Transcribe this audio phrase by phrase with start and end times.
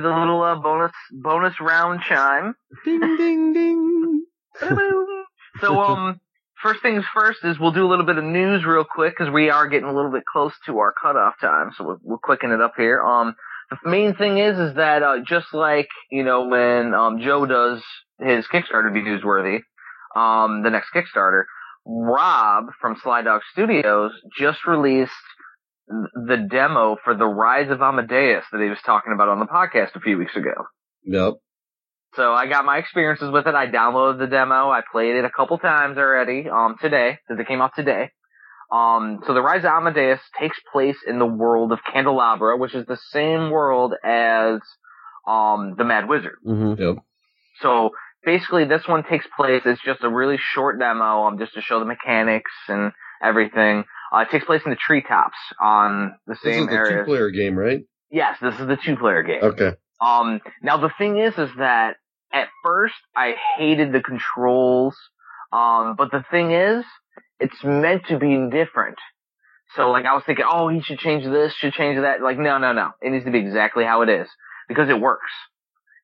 [0.00, 2.54] do the little uh, bonus bonus round chime.
[2.84, 4.24] Ding ding ding.
[5.60, 6.20] so um,
[6.62, 9.50] first things first is we'll do a little bit of news real quick because we
[9.50, 12.60] are getting a little bit close to our cutoff time, so we're, we're quicking it
[12.60, 13.02] up here.
[13.02, 13.34] Um,
[13.70, 17.82] the main thing is is that uh, just like you know when um Joe does
[18.18, 19.60] his Kickstarter be newsworthy,
[20.16, 21.44] um, the next Kickstarter,
[21.86, 25.12] Rob from Sly Dog Studios just released
[25.90, 29.96] the demo for the Rise of Amadeus that he was talking about on the podcast
[29.96, 30.54] a few weeks ago.
[31.04, 31.34] Yep.
[32.14, 33.54] So I got my experiences with it.
[33.54, 34.70] I downloaded the demo.
[34.70, 38.10] I played it a couple times already, um, today, because it came out today.
[38.72, 42.86] Um, so the Rise of Amadeus takes place in the world of Candelabra, which is
[42.86, 44.60] the same world as,
[45.26, 46.36] um, the Mad Wizard.
[46.46, 46.80] Mm-hmm.
[46.80, 46.96] Yep.
[47.62, 47.90] So
[48.24, 51.80] basically this one takes place, it's just a really short demo, um, just to show
[51.80, 53.84] the mechanics and everything.
[54.12, 56.98] Uh, it takes place in the treetops on the This same is the area.
[57.04, 57.82] two-player game, right?
[58.10, 59.42] Yes, this is the two player game.
[59.42, 59.72] Okay.
[60.00, 61.96] Um, now the thing is, is that
[62.32, 64.96] at first I hated the controls.
[65.52, 66.84] Um, but the thing is,
[67.38, 68.98] it's meant to be different.
[69.76, 72.20] So like I was thinking, oh, he should change this, should change that.
[72.20, 72.90] Like, no, no, no.
[73.00, 74.28] It needs to be exactly how it is
[74.68, 75.30] because it works.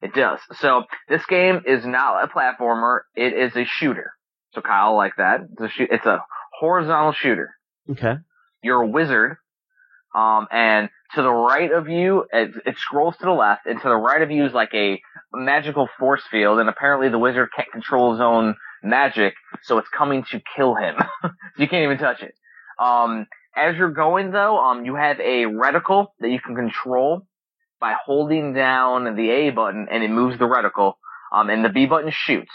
[0.03, 0.39] It does.
[0.61, 3.01] So this game is not a platformer.
[3.17, 4.13] It is a shooter.
[4.53, 5.41] So Kyle like that.
[5.53, 5.89] It's a shoot.
[5.91, 6.21] It's a
[6.61, 7.56] horizontal shooter
[7.91, 8.15] Okay.
[8.63, 9.37] you're a wizard.
[10.15, 13.89] Um, and to the right of you, it, it scrolls to the left, and to
[13.89, 15.01] the right of you is like a
[15.33, 20.25] magical force field, and apparently the wizard can't control his own magic, so it's coming
[20.31, 20.97] to kill him.
[21.59, 22.35] you can't even touch it.
[22.79, 27.27] Um, as you're going though, um, you have a reticle that you can control
[27.81, 30.95] by holding down the A button, and it moves the reticle,
[31.33, 32.53] um, and the B button shoots.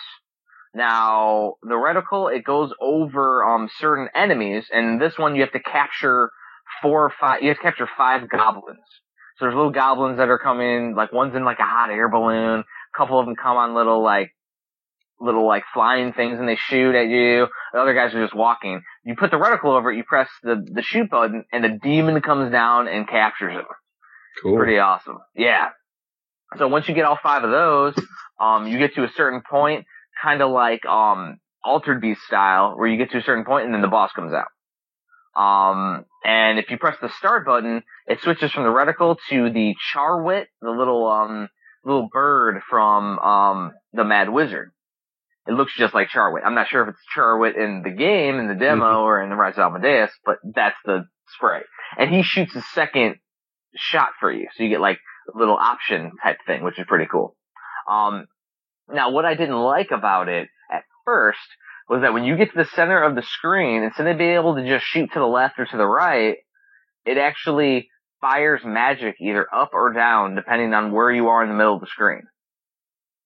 [0.74, 5.60] Now, the reticle, it goes over, um, certain enemies, and this one you have to
[5.60, 6.32] capture
[6.82, 8.80] four or five, you have to capture five goblins.
[9.38, 12.60] So there's little goblins that are coming, like one's in like a hot air balloon,
[12.62, 14.32] a couple of them come on little like,
[15.20, 17.48] little like flying things and they shoot at you.
[17.74, 18.82] The other guys are just walking.
[19.04, 22.22] You put the reticle over it, you press the, the shoot button, and the demon
[22.22, 23.66] comes down and captures him
[24.42, 24.58] Cool.
[24.58, 25.18] pretty awesome.
[25.36, 25.70] Yeah.
[26.58, 27.96] So once you get all five of those,
[28.40, 29.86] um, you get to a certain point,
[30.22, 33.74] kind of like um, Altered Beast style, where you get to a certain point and
[33.74, 34.48] then the boss comes out.
[35.36, 39.76] Um, and if you press the start button, it switches from the reticle to the
[39.94, 41.50] Charwit, the little um
[41.86, 44.72] little bird from um the Mad Wizard.
[45.48, 46.46] It looks just like Charwit.
[46.46, 49.36] I'm not sure if it's Charwit in the game, in the demo, or in the
[49.36, 51.06] Rise of Amadeus, but that's the
[51.36, 51.62] spray.
[51.98, 53.16] And he shoots a second
[53.76, 54.48] shot for you.
[54.56, 55.00] So you get like
[55.34, 57.36] a little option type thing, which is pretty cool.
[57.90, 58.28] Um,
[58.94, 61.40] now what I didn't like about it at first
[61.90, 64.56] was that when you get to the center of the screen, instead of being able
[64.56, 66.38] to just shoot to the left or to the right,
[67.06, 67.90] it actually
[68.22, 71.82] fires magic either up or down depending on where you are in the middle of
[71.82, 72.24] the screen.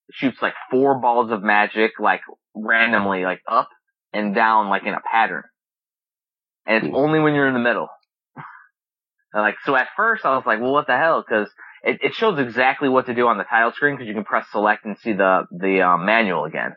[0.10, 2.22] It shoots like four balls of magic like
[2.56, 3.70] randomly like up
[4.14, 5.44] and down like in a pattern.
[6.66, 6.96] And it's hmm.
[6.96, 7.90] only when you're in the middle.
[9.34, 11.24] And, like, so at first I was like, well, what the hell?
[11.28, 11.50] Cause
[11.86, 14.48] it, it shows exactly what to do on the title screen because you can press
[14.52, 16.76] select and see the, the, um, manual again.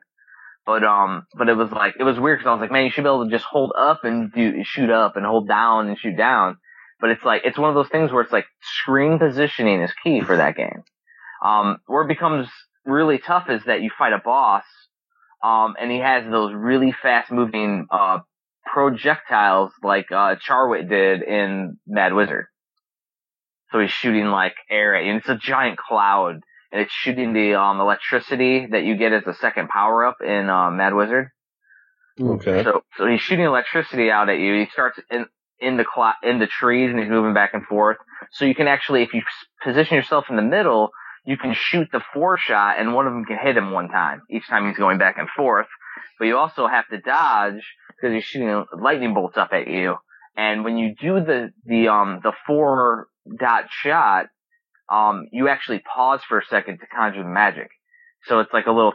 [0.66, 2.90] But, um, but it was like, it was weird because I was like, man, you
[2.90, 5.98] should be able to just hold up and do, shoot up and hold down and
[5.98, 6.58] shoot down.
[7.00, 8.46] But it's like, it's one of those things where it's like
[8.82, 10.82] screen positioning is key for that game.
[11.44, 12.48] Um, where it becomes
[12.84, 14.64] really tough is that you fight a boss,
[15.42, 18.18] um, and he has those really fast moving, uh,
[18.72, 22.46] projectiles like uh Charwit did in Mad Wizard.
[23.72, 26.40] So he's shooting like air at you, and it's a giant cloud,
[26.72, 30.48] and it's shooting the um electricity that you get as a second power up in
[30.48, 31.28] uh, Mad Wizard.
[32.20, 32.64] Okay.
[32.64, 34.54] So so he's shooting electricity out at you.
[34.60, 35.26] He starts in
[35.60, 37.98] in the cl- in the trees and he's moving back and forth.
[38.32, 39.22] So you can actually, if you
[39.62, 40.90] position yourself in the middle,
[41.24, 44.22] you can shoot the four shot, and one of them can hit him one time
[44.30, 45.66] each time he's going back and forth.
[46.18, 47.62] But you also have to dodge
[47.96, 49.96] because he's shooting lightning bolts up at you.
[50.36, 53.08] And when you do the the um the four
[53.38, 54.26] dot shot,
[54.90, 57.68] um you actually pause for a second to conjure the magic.
[58.24, 58.94] So it's like a little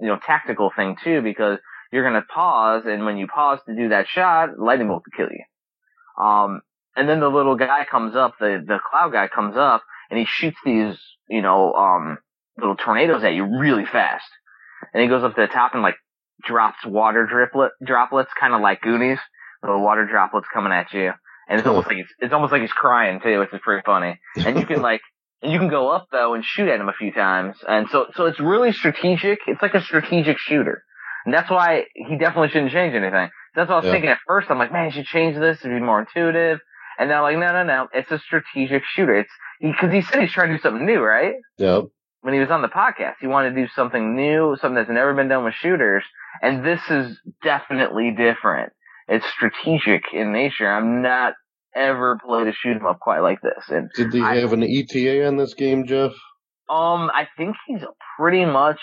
[0.00, 1.58] you know, tactical thing too because
[1.92, 5.32] you're gonna pause, and when you pause to do that shot, lightning bolt will kill
[5.32, 6.24] you.
[6.24, 6.60] Um,
[6.96, 10.26] and then the little guy comes up, the the cloud guy comes up, and he
[10.26, 10.96] shoots these,
[11.28, 12.18] you know, um
[12.58, 14.26] little tornadoes at you really fast.
[14.92, 15.96] And he goes up to the top and like
[16.42, 19.18] drops water driplet droplets, kind of like Goonies,
[19.62, 21.12] little water droplets coming at you.
[21.50, 24.18] And it's almost like he's, it's almost like he's crying too, which is pretty funny.
[24.36, 25.00] And you can like,
[25.42, 27.56] and you can go up though and shoot at him a few times.
[27.68, 29.40] And so, so it's really strategic.
[29.48, 30.82] It's like a strategic shooter.
[31.26, 33.28] And that's why he definitely shouldn't change anything.
[33.54, 33.92] That's what I was Yeah.
[33.92, 34.48] thinking at first.
[34.50, 36.60] I'm like, man, you should change this to be more intuitive.
[36.98, 39.18] And they're like, no, no, no, it's a strategic shooter.
[39.18, 39.30] It's
[39.60, 41.34] because he, he said he's trying to do something new, right?
[41.58, 41.84] Yep.
[42.22, 45.14] When he was on the podcast, he wanted to do something new, something that's never
[45.14, 46.04] been done with shooters,
[46.42, 48.72] and this is definitely different.
[49.10, 50.70] It's strategic in nature.
[50.70, 51.34] I'm not
[51.74, 53.68] ever played a shoot 'em up quite like this.
[53.68, 56.12] And Did they I- have an ETA on this game, Jeff?
[56.68, 57.82] um, I think he's
[58.16, 58.80] pretty much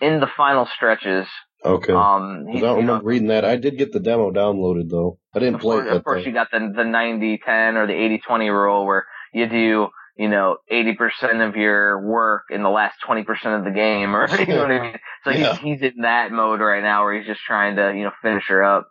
[0.00, 1.26] in the final stretches.
[1.64, 1.92] Okay.
[1.92, 3.44] Um, I don't you know, remember reading that.
[3.44, 5.18] I did get the demo downloaded though.
[5.34, 5.96] I didn't play course, it.
[5.96, 6.28] of course though.
[6.28, 11.46] you got the the 90-10 or the 80-20 rule where you do you know 80%
[11.48, 13.24] of your work in the last 20%
[13.58, 14.98] of the game or you know what I mean.
[15.24, 15.54] So Yeah.
[15.56, 18.44] he's he's in that mode right now where he's just trying to you know finish
[18.48, 18.88] her up.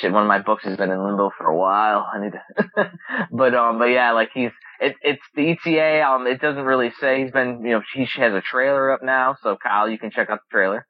[0.00, 2.08] Shit, one of my books has been in limbo for a while.
[2.12, 2.92] I need to,
[3.32, 4.50] but um, but yeah, like he's
[4.80, 6.02] it, it's the ETA.
[6.02, 9.36] Um, it doesn't really say he's been you know he has a trailer up now,
[9.42, 10.86] so Kyle, you can check out the trailer.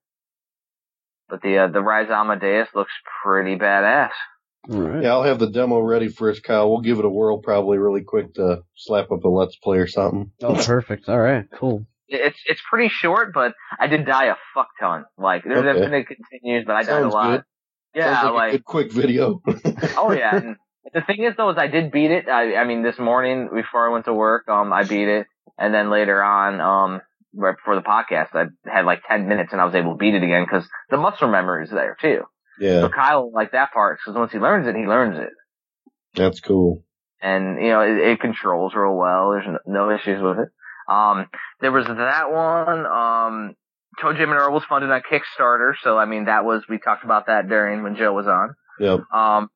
[1.29, 2.93] But the uh, the Rise of Amadeus looks
[3.25, 4.11] pretty badass.
[4.71, 5.03] All right.
[5.03, 6.71] Yeah, I'll have the demo ready for us, Kyle.
[6.71, 9.89] We'll give it a whirl probably really quick to slap up a let's play or
[9.89, 10.31] something.
[10.43, 11.09] Oh, perfect.
[11.09, 11.47] All right.
[11.59, 11.87] Cool.
[12.07, 15.07] It's it's pretty short, but I did die a fuck ton.
[15.19, 15.79] Like there's Okay.
[15.79, 17.31] infinite continues, but I died Sounds a lot.
[17.39, 17.45] good.
[17.95, 19.43] Yeah, like, like a quick video.
[19.97, 20.37] oh yeah.
[20.37, 20.57] And
[20.95, 22.29] the thing is though, is I did beat it.
[22.29, 25.27] I I mean, this morning before I went to work, um, I beat it,
[25.59, 27.01] and then later on, um,
[27.35, 30.15] right before the podcast, I had like ten minutes, and I was able to beat
[30.15, 32.23] it again because the muscle memory is there too.
[32.59, 35.31] yeah, So Kyle like that part because once he learns it, he learns it.
[36.15, 36.85] that's cool.
[37.21, 39.31] and you know it, it controls real well.
[39.33, 40.49] There's no, no issues with it.
[40.93, 41.27] Um,
[41.61, 42.87] there was that one.
[42.87, 43.55] Um,
[44.01, 47.27] ToeJam and Earl was funded on Kickstarter, so I mean that was we talked about
[47.27, 48.55] that during when Joe was on.
[48.79, 49.01] Yep.
[49.13, 49.49] Um,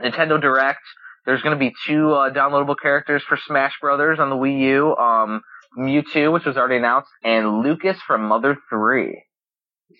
[0.00, 0.80] Nintendo Direct.
[1.24, 4.96] There's going to be two uh, downloadable characters for Smash Brothers on the Wii U.
[4.96, 5.42] Um,
[5.76, 9.24] Mewtwo, which was already announced, and Lucas from Mother Three.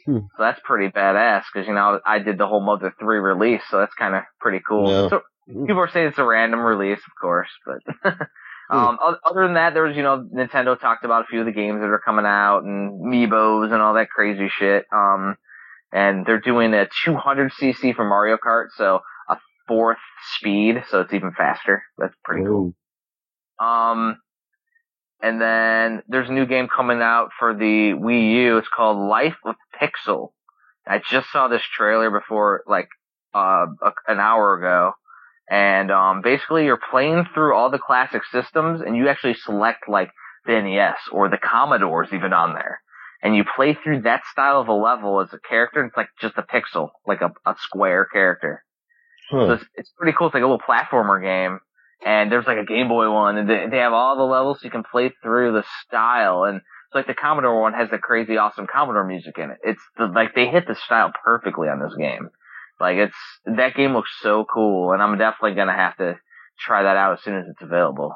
[0.04, 0.18] Hmm.
[0.18, 3.78] So that's pretty badass because you know I did the whole Mother Three release, so
[3.78, 4.88] that's kind of pretty cool.
[4.88, 5.08] Yeah.
[5.08, 8.12] So people are saying it's a random release, of course, but
[8.70, 11.46] um, o- other than that, there was you know Nintendo talked about a few of
[11.46, 14.84] the games that are coming out and Meebos and all that crazy shit.
[14.92, 15.36] Um,
[15.92, 19.36] and they're doing a 200cc for Mario Kart, so a
[19.68, 19.98] fourth
[20.36, 21.82] speed, so it's even faster.
[21.96, 22.74] That's pretty cool.
[23.58, 24.18] Um,
[25.22, 28.58] and then there's a new game coming out for the Wii U.
[28.58, 30.30] It's called Life of Pixel.
[30.86, 32.88] I just saw this trailer before, like,
[33.34, 34.92] uh, a, an hour ago.
[35.48, 40.10] And, um, basically you're playing through all the classic systems and you actually select, like,
[40.46, 42.80] the NES or the Commodore's even on there.
[43.22, 45.84] And you play through that style of a level as a character.
[45.84, 48.62] It's like just a pixel, like a, a square character.
[49.30, 50.28] So it's, it's pretty cool.
[50.28, 51.58] It's like a little platformer game.
[52.04, 54.66] And there's like a Game Boy one, and they, they have all the levels so
[54.66, 56.44] you can play through the style.
[56.44, 59.56] And it's like the Commodore one has the crazy awesome Commodore music in it.
[59.64, 62.28] It's the, like they hit the style perfectly on this game.
[62.80, 63.16] Like it's
[63.46, 66.16] that game looks so cool, and I'm definitely gonna have to
[66.58, 68.14] try that out as soon as it's available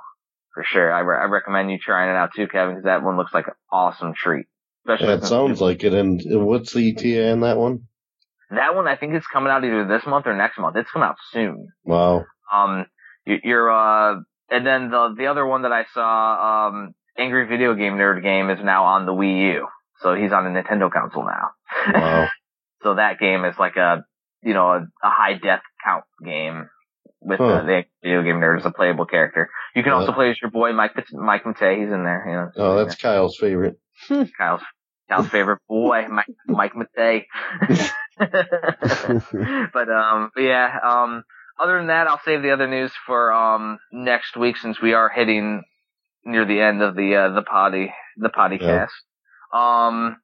[0.54, 0.92] for sure.
[0.92, 3.46] I, re- I recommend you trying it out too, Kevin, because that one looks like
[3.46, 4.46] an awesome treat.
[4.84, 5.92] Especially Yeah, it since- sounds like it.
[5.94, 7.80] And what's the ETA in that one?
[8.50, 8.88] that one.
[8.88, 10.74] I think it's coming out either this month or next month.
[10.76, 11.68] It's coming out soon.
[11.84, 12.24] Wow.
[12.52, 12.86] Um,
[13.24, 14.16] you're, uh,
[14.50, 18.50] and then the, the other one that I saw, um, Angry Video Game Nerd Game
[18.50, 19.66] is now on the Wii U.
[20.00, 21.50] So he's on a Nintendo console now.
[21.94, 22.28] Wow.
[22.82, 24.04] so that game is like a,
[24.42, 26.68] you know, a, a high death count game
[27.20, 27.62] with Huh.
[27.62, 29.50] the, the video game nerd as a playable character.
[29.74, 29.98] You can Yeah.
[29.98, 31.78] also play as your boy Mike, Mike Matei.
[31.80, 32.50] He's in there, you know.
[32.56, 33.78] Oh, that's Kyle's favorite.
[34.08, 34.62] Kyle's,
[35.10, 37.24] Kyle's favorite boy, Mike, Mike Matei.
[39.72, 40.78] but um, but yeah.
[40.82, 41.22] Um,
[41.58, 45.08] other than that, I'll save the other news for um next week since we are
[45.08, 45.62] hitting
[46.24, 48.88] near the end of the uh, the potty the podcast.
[49.52, 50.16] Um,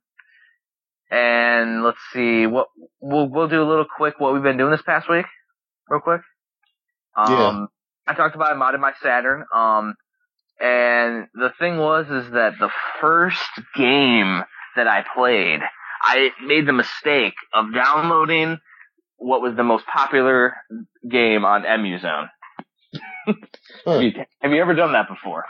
[1.11, 2.69] and let's see what
[3.01, 5.27] we'll we'll do a little quick what we've been doing this past week,
[5.89, 6.21] real quick.
[7.17, 7.67] Um, Yeah.
[8.09, 9.45] I talked about I modded my Saturn.
[9.53, 9.95] Um,
[10.61, 12.71] and the thing was is that the
[13.01, 13.41] first
[13.75, 14.43] game
[14.77, 15.61] that I played,
[16.03, 18.59] I made the mistake of downloading
[19.17, 20.55] what was the most popular
[21.09, 22.29] game on EmuZone.
[23.27, 23.33] Huh.
[23.87, 25.45] Have, you, have you ever done that before?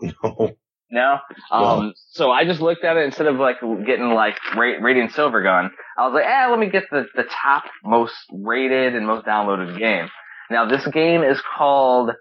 [0.22, 0.56] No.
[0.90, 1.18] No.
[1.50, 1.92] Um.
[2.12, 5.70] So I just looked at it instead of like getting like ra- Radiant Silvergun.
[5.98, 9.78] I was like, eh, let me get the the top most rated and most downloaded
[9.78, 10.08] game.
[10.50, 12.12] Now this game is called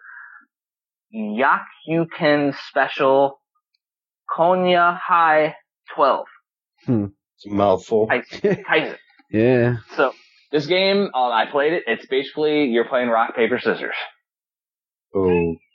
[1.16, 3.40] Yakuken Special
[4.30, 5.56] Konya High
[5.96, 6.26] 12.
[7.36, 8.08] It's a mouthful.
[8.12, 8.98] I- Kaizen.
[9.32, 9.76] yeah.
[9.96, 10.14] So
[10.52, 11.84] this game, uh, I played it.
[11.88, 13.96] It's basically you're playing rock paper scissors.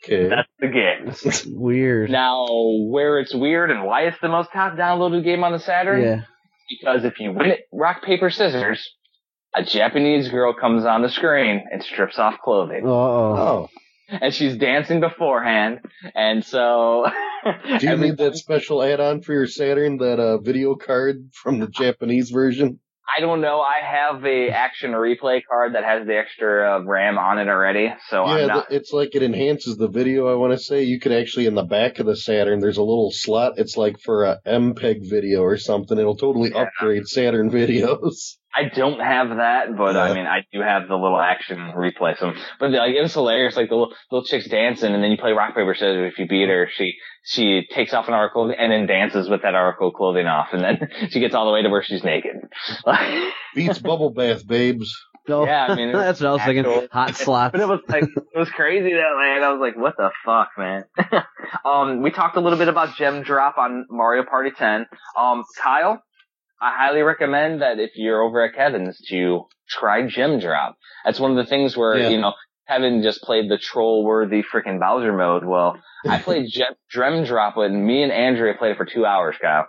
[0.05, 0.29] Okay.
[0.29, 1.09] That's the game.
[1.09, 2.11] It's weird.
[2.11, 6.03] Now, where it's weird and why it's the most top downloaded game on the Saturn,
[6.03, 6.21] yeah.
[6.69, 8.95] because if you win it rock paper scissors,
[9.55, 12.83] a Japanese girl comes on the screen and strips off clothing.
[12.85, 12.91] Oh.
[12.91, 13.69] Oh,
[14.09, 15.81] And she's dancing beforehand.
[16.15, 17.07] And so.
[17.79, 19.99] do you need that special add-on for your Saturn?
[19.99, 22.81] That uh, video card from the Japanese version?
[23.17, 23.61] I don't know.
[23.61, 27.93] I have a action replay card that has the extra uh, RAM on it already.
[28.09, 28.73] So yeah, I'm not.
[28.73, 30.33] it's like it enhances the video.
[30.33, 32.61] I want to say you could actually in the back of the Saturn.
[32.61, 33.55] There's a little slot.
[33.57, 35.99] It's like for a MPEG video or something.
[35.99, 36.63] It'll totally Yeah.
[36.63, 38.37] upgrade Saturn videos.
[38.55, 42.19] I don't have that, but I mean, I do have the little action replay.
[42.19, 43.57] So, but like, it was hilarious.
[43.57, 46.13] Like the little, little chick's dancing, and then you play rock paper scissors.
[46.13, 46.93] If you beat her, she
[47.25, 50.89] she takes off an article and then dances with that article clothing off, and then
[51.11, 52.37] she gets all the way to where she's naked.
[53.55, 54.93] Beats bubble bath, babes.
[55.29, 55.47] Oh.
[55.47, 56.89] Yeah, I mean, it was that's what I was thinking.
[56.91, 57.53] Hot slots.
[57.53, 59.43] but it was like it was crazy though, man.
[59.45, 60.85] I was like, what the fuck, man.
[61.65, 64.87] um, we talked a little bit about gem drop on Mario Party 10.
[65.17, 66.03] Um, Kyle,
[66.61, 70.77] I highly recommend that if you're over at Kevin's to try gem drop.
[71.05, 72.09] That's one of the things where Yeah.
[72.09, 72.33] you know
[72.69, 75.45] Kevin just played the troll worthy freaking Bowser mode.
[75.45, 75.79] Well,
[76.09, 79.67] I played gem, gem drop with me and Andrea played it for two hours, Kyle.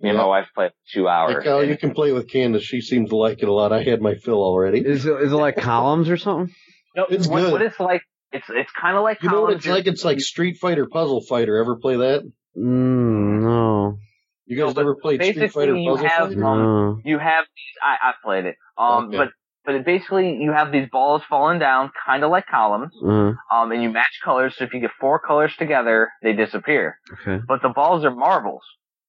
[0.00, 1.36] Me and my wife played for two hours.
[1.42, 2.62] Hey, Kyle, you can play with Candace.
[2.62, 3.72] She seems to like it a lot.
[3.72, 4.78] I had my fill already.
[4.80, 6.54] Is it, is it like columns or something?
[6.94, 7.52] No, It's what, good.
[7.52, 8.02] what it's like.
[8.30, 9.86] It's it's kind of like You know what it's like?
[9.86, 11.56] It's like Street Fighter Puzzle Fighter.
[11.56, 12.22] Ever play that?
[12.56, 13.98] Mm, no.
[14.46, 16.40] You guys No, ever played Street basically Fighter you Puzzle have- Fighter?
[16.40, 17.00] No.
[17.04, 17.74] you have these.
[17.82, 18.56] I I played it.
[18.76, 19.16] Um, Okay.
[19.16, 19.28] but
[19.68, 22.90] but it basically you have these balls falling down, kind of like columns.
[23.04, 24.54] Uh, Um, and you match colors.
[24.56, 26.98] So if you get four colors together, they disappear.
[27.12, 27.42] okay.
[27.46, 28.62] But the balls are marbles.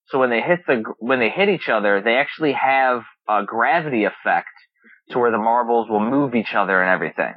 [0.10, 4.04] So when they hit the when they hit each other, they actually have a gravity
[4.04, 4.50] effect
[5.12, 7.34] to where the marbles will move each other and everything.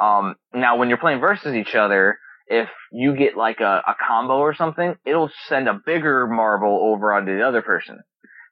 [0.00, 4.38] Um, now when you're playing versus each other, if you get like a, a combo
[4.38, 8.00] or something, it'll send a bigger marble over onto the other person.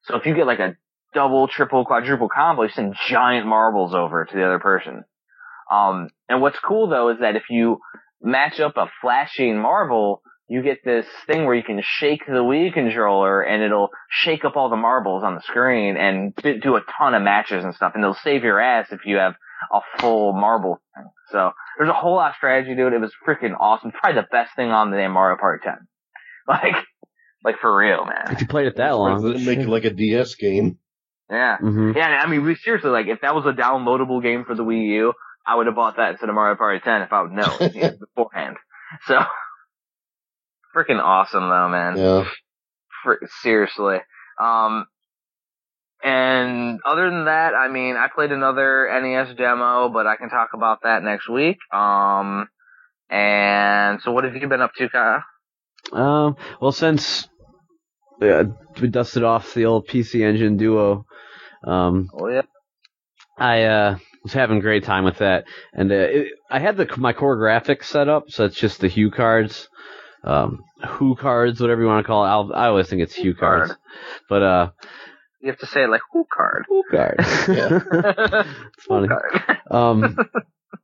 [0.05, 0.77] So if you get like a
[1.15, 5.05] double, triple, quadruple combo, you send giant marbles over to the other person.
[5.71, 7.79] Um, and what's cool though is that if you
[8.21, 12.73] match up a flashing marble, you get this thing where you can shake the Wii
[12.75, 16.81] controller and it'll shake up all the marbles on the screen and bi- do a
[16.99, 17.93] ton of matches and stuff.
[17.95, 19.35] And it'll save your ass if you have
[19.73, 21.05] a full marble thing.
[21.31, 22.93] So there's a whole lot of strategy to it.
[22.93, 23.93] It was freaking awesome.
[23.93, 25.75] Probably the best thing on the damn Mario Party 10.
[26.49, 26.75] Like,
[27.45, 28.33] like for real, man.
[28.33, 29.23] If you played it that long.
[29.23, 30.79] They make it like a DS game.
[31.31, 31.59] Yeah.
[31.59, 34.65] hmm Yeah, I mean, we seriously, like, if that was a downloadable game for the
[34.65, 35.13] Wii U,
[35.47, 37.81] I would have bought that instead of Mario Party 10 if I would know you
[37.81, 38.57] know, beforehand.
[39.07, 39.19] So,
[40.75, 41.97] freaking awesome though, man.
[41.97, 42.25] Yeah.
[43.03, 43.99] Fr- seriously.
[44.41, 44.87] Um,
[46.03, 50.51] and other than that, I mean, I played another NES demo, but I can talk
[50.55, 51.59] about that next week.
[51.73, 52.49] Um,
[53.11, 55.23] and so what have you been up to, Kyle?
[55.93, 57.29] Um, well, since
[58.21, 58.43] yeah,
[58.81, 61.07] we dusted off the old PC Engine Duo,
[61.65, 62.43] um, Oh yeah.
[63.39, 66.87] I uh, was having a great time with that, and uh, it, I had the
[66.99, 69.69] my CoreGrafx set up, so it's just the Hue cards,
[70.25, 72.29] um, Who cards, whatever you want to call it.
[72.29, 73.69] I'll, I always think it's Hue Card.
[73.69, 73.81] cards,
[74.29, 74.71] but uh,
[75.41, 76.67] You have to say it like, who card?
[76.69, 77.17] Who card.
[77.49, 77.81] Yeah.
[78.77, 79.09] it's funny.
[79.09, 79.59] card.
[79.71, 80.19] Um,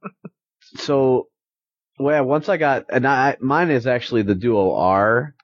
[0.76, 1.28] so,
[1.99, 5.35] well, once I got, and I mine is actually the Duo R.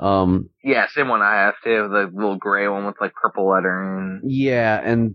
[0.00, 1.88] Um, yeah, same one I have too.
[1.88, 4.22] The little gray one with like purple lettering.
[4.24, 5.14] Yeah, and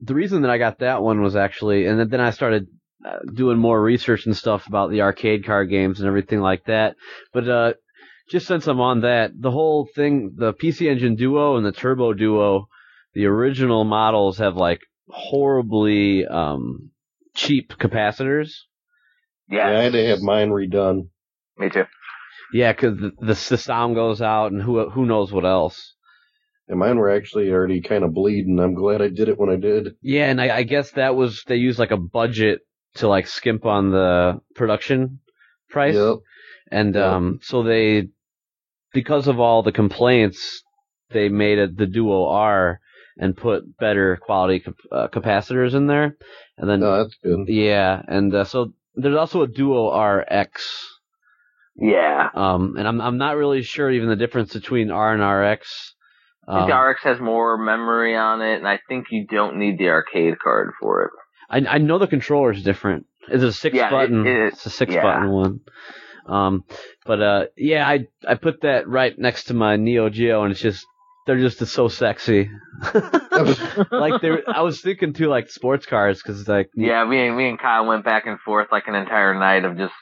[0.00, 2.68] the reason that I got that one was actually, and then I started
[3.04, 6.96] uh, doing more research and stuff about the arcade card games and everything like that.
[7.32, 7.72] But uh,
[8.28, 12.12] just since I'm on that, the whole thing, the PC Engine Duo and the Turbo
[12.12, 12.68] Duo,
[13.14, 16.90] the original models have like horribly um,
[17.34, 18.50] cheap capacitors.
[19.48, 21.08] Yeah, Yeah, I had to have mine redone.
[21.56, 21.84] me too.
[22.52, 25.94] Yeah, because the, the the sound goes out, and who who knows what else.
[26.68, 28.58] And mine were actually already kind of bleeding.
[28.60, 29.94] I'm glad I did it when I did.
[30.02, 32.60] Yeah, and I, I guess that was they used like a budget
[32.96, 35.20] to like skimp on the production
[35.68, 36.16] price, Yep.
[36.70, 37.04] and Yep.
[37.04, 38.08] um, so they
[38.92, 40.62] because of all the complaints,
[41.10, 42.80] they made it the Duo R
[43.18, 46.16] and put better quality uh, capacitors in there,
[46.56, 47.46] and then No, that's good.
[47.48, 50.89] yeah, and uh, so there's also a Duo RX,
[51.76, 52.28] Yeah.
[52.34, 55.94] um, and I'm I'm not really sure even the difference between R and RX.
[56.48, 59.78] I think Um, RX has more memory on it, and I think you don't need
[59.78, 61.10] the arcade card for it.
[61.48, 63.06] I I know the controller is different.
[63.28, 64.26] It's a six Yeah, it- button.
[64.26, 64.66] it is.
[64.66, 65.02] a six Yeah.
[65.02, 65.60] button one.
[66.26, 66.64] Um,
[67.06, 70.60] but uh, yeah, I I put that right next to my Neo Geo, and it's
[70.60, 70.84] just
[71.26, 72.50] they're just so sexy.
[73.90, 77.48] like they, I was thinking too, like sports cars, because like Yeah, me and me
[77.48, 79.94] and Kyle went back and forth like an entire night of just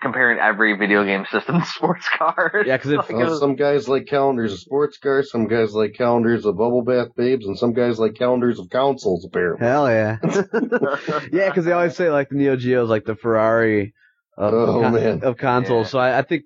[0.00, 2.64] comparing every video game system to sports cars.
[2.66, 5.72] Yeah, because Like, if it was- some guys like calendars of sports cars, some guys
[5.74, 9.24] like calendars of bubble bath babes, and some guys like calendars of consoles.
[9.24, 10.16] Apparently, hell yeah,
[11.32, 13.94] yeah, because they always say like the Neo Geo is like the Ferrari
[14.36, 15.20] of, Oh, of, con- man.
[15.24, 15.86] of consoles.
[15.88, 15.90] Yeah.
[15.90, 16.44] So I, I think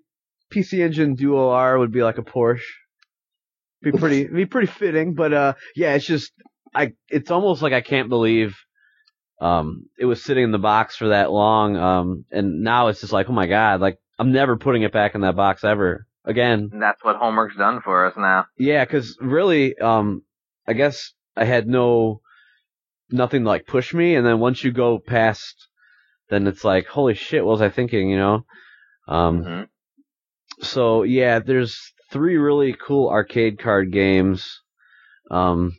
[0.53, 2.61] PC Engine Duo R would be like a Porsche.
[3.83, 5.15] Be pretty, be pretty fitting.
[5.15, 6.33] But uh, yeah, it's just
[6.75, 6.93] I.
[7.09, 8.55] It's almost like I can't believe.
[9.43, 11.77] Um, it was sitting in the box for that long.
[11.77, 15.17] Um, and now it's just like, oh my god, like I'm never putting it back
[15.17, 16.71] in that box ever again.
[16.73, 18.47] And that's what homework's done for us now.
[18.57, 20.23] Yeah, because really, um,
[20.69, 22.21] I guess I had no
[23.11, 25.69] nothing to like push me, and then once you go past,
[26.31, 28.11] then it's like, holy shit, what was I thinking?
[28.11, 28.47] You know.
[29.09, 29.43] Um.
[29.43, 29.67] Mhm.
[30.61, 34.61] So yeah, there's three really cool arcade card games.
[35.33, 35.73] Um.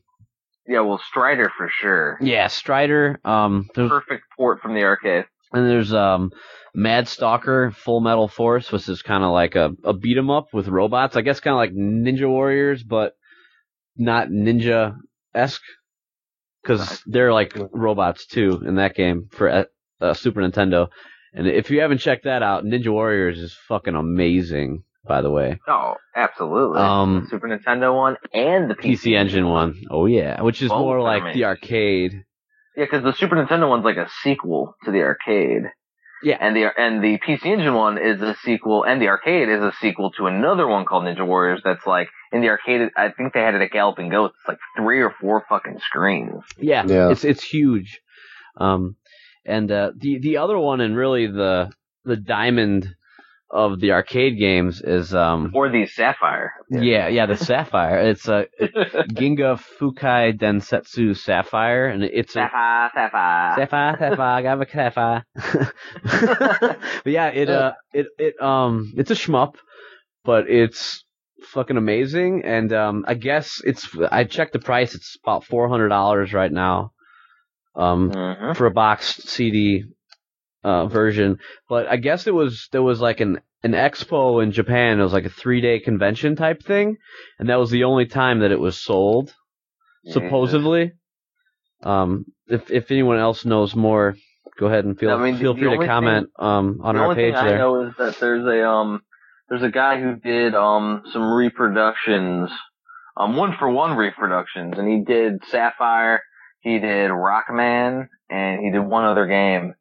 [0.68, 2.18] Yeah, well, Strider for sure.
[2.22, 3.20] Yeah, Strider.
[3.26, 3.70] Um.
[3.74, 5.26] Perfect port from the arcade.
[5.52, 6.32] and there's um.
[6.76, 10.48] Mad Stalker Full Metal Force, which is kind of like a, a beat 'em up
[10.54, 11.16] with robots.
[11.16, 13.14] I guess kind of like Ninja Warriors, but
[13.96, 14.96] not ninja
[15.36, 15.62] esque.
[16.64, 19.64] Because they're like robots too in that game for uh,
[20.02, 20.88] uh, Super Nintendo.
[21.34, 24.84] And if you haven't checked that out, Ninja Warriors is fucking amazing.
[25.06, 26.80] By the way, Oh, absolutely.
[26.80, 29.76] Um, the Super Nintendo one and the PC, PC Engine one.
[29.90, 31.40] Oh yeah, which is Both more like amazing.
[31.42, 32.24] the arcade.
[32.78, 35.64] Yeah, because the Super Nintendo one's like a sequel to the arcade.
[36.24, 36.38] Yeah.
[36.40, 39.74] And the and the PC Engine one is a sequel, and the arcade is a
[39.82, 41.60] sequel to another one called Ninja Warriors.
[41.66, 42.90] That's like in the arcade.
[42.96, 44.36] I think they had it at Galloping Goats.
[44.40, 46.42] It's like three or four fucking screens.
[46.58, 47.12] Yeah, Yeah.
[47.12, 48.00] it's it's huge.
[48.56, 48.96] Um,
[49.46, 51.72] and uh, the the other one and really the
[52.06, 52.88] the diamond
[53.54, 56.54] of the arcade games is um Or the Sapphire.
[56.70, 58.00] yeah yeah the Sapphire.
[58.10, 58.48] It's a
[59.20, 63.56] Ginga Fukei Densetsu Sapphire, and it's a Sapphire, Sapphire.
[63.56, 65.26] Sapphire, Sapphire, I got a Sapphire.
[67.04, 69.56] but yeah, it uh, it it um, it's a shmup,
[70.24, 71.04] but it's
[71.44, 72.44] fucking amazing.
[72.46, 76.52] And um, I guess it's I checked the price; it's about four hundred dollars right
[76.52, 76.92] now.
[77.76, 78.56] Um, Mhm.
[78.56, 79.84] for a boxed CD
[80.64, 81.40] uh, version.
[81.70, 85.00] But I guess it was there was like an an expo in Japan.
[85.00, 86.98] It was like a three day convention type thing,
[87.40, 89.34] and that was the only time that it was sold
[90.06, 90.92] supposedly.
[91.82, 94.16] Um, if if anyone else knows more,
[94.60, 97.08] go ahead and feel I mean, feel free to only comment um on the our
[97.10, 97.56] only page thing there.
[97.56, 99.02] I know is that there's a um
[99.50, 102.50] there's a guy who did um some reproductions,
[103.18, 106.22] um one for one reproductions, and he did Sapphire,
[106.62, 109.74] he did Rockman, and he did one other game.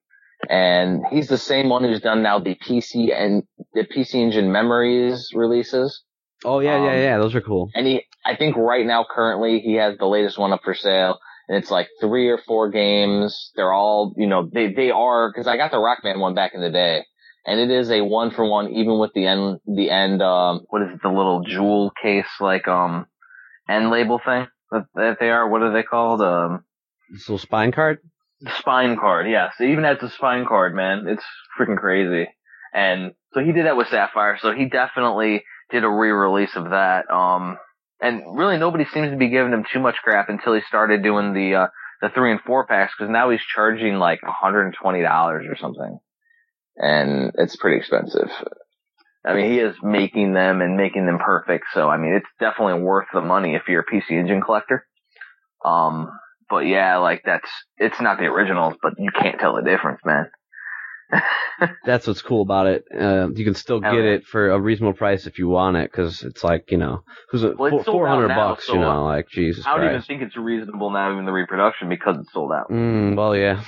[0.49, 5.31] And he's the same one who's done now the PC and the PC Engine Memories
[5.35, 6.03] releases.
[6.45, 7.19] Oh yeah, yeah, um, yeah.
[7.19, 7.71] Those are cool.
[7.75, 11.19] And he, I think right now currently he has the latest one up for sale.
[11.49, 13.53] And it's like three or four games.
[13.57, 16.61] They're all, you know, they, they are, cause I got the Rockman one back in
[16.61, 17.05] the day.
[17.45, 20.83] And it is a one for one, even with the end, the end, um, what
[20.83, 23.07] is it, the little jewel case, like, um,
[23.69, 25.49] end label thing that, that they are.
[25.49, 26.23] What are they called?
[26.23, 26.65] Um,
[27.11, 27.99] This little spine card.
[28.61, 29.29] Spine card.
[29.29, 29.55] Yes.
[29.61, 31.07] Even has a spine card, man.
[31.09, 31.25] It's
[31.59, 32.29] freaking crazy.
[32.75, 34.39] And so he did that with Sapphire.
[34.41, 37.11] So he definitely did a re-release of that.
[37.11, 37.59] Um,
[38.01, 41.35] and really nobody seems to be giving him too much crap until he started doing
[41.35, 41.67] the, uh,
[42.01, 45.99] the three and four packs because now he's charging like $120 or something.
[46.77, 48.31] And it's pretty expensive.
[49.25, 51.67] I mean, he is making them and making them perfect.
[51.75, 54.85] So, I mean, it's definitely worth the money if you're a PC Engine collector.
[55.65, 56.11] Um,
[56.53, 60.27] but yeah, like that's, it's not the originals, but you can't tell the difference, man.
[61.87, 62.85] That's what's cool about it.
[62.95, 66.23] Uh, you can still get it for a reasonable price if you want it, because
[66.23, 67.43] it's like you know, who's?
[67.45, 70.37] Well, Four hundred bucks, so, you uh, know, like Jesus I don't even think it's
[70.37, 72.71] reasonable now, even the reproduction, because it's sold out.
[72.71, 73.63] Mm, well, yeah,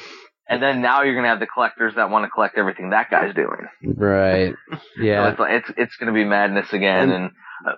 [0.49, 3.35] And then now you're gonna have the collectors that want to collect everything that guy's
[3.35, 3.69] doing.
[3.95, 5.31] right, So yeah.
[5.31, 7.11] it's like, it's it's gonna be madness again.
[7.11, 7.31] And-
[7.67, 7.77] And,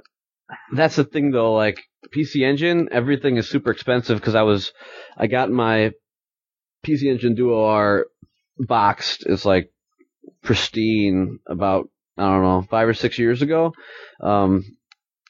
[0.72, 1.82] That's the thing though, like
[2.14, 4.72] PC Engine, everything is super expensive because I was,
[5.16, 5.92] I got my
[6.86, 8.06] PC Engine Duo R
[8.58, 9.24] boxed.
[9.26, 9.72] It's like
[10.42, 13.72] pristine about I don't know five or six years ago,
[14.20, 14.64] um,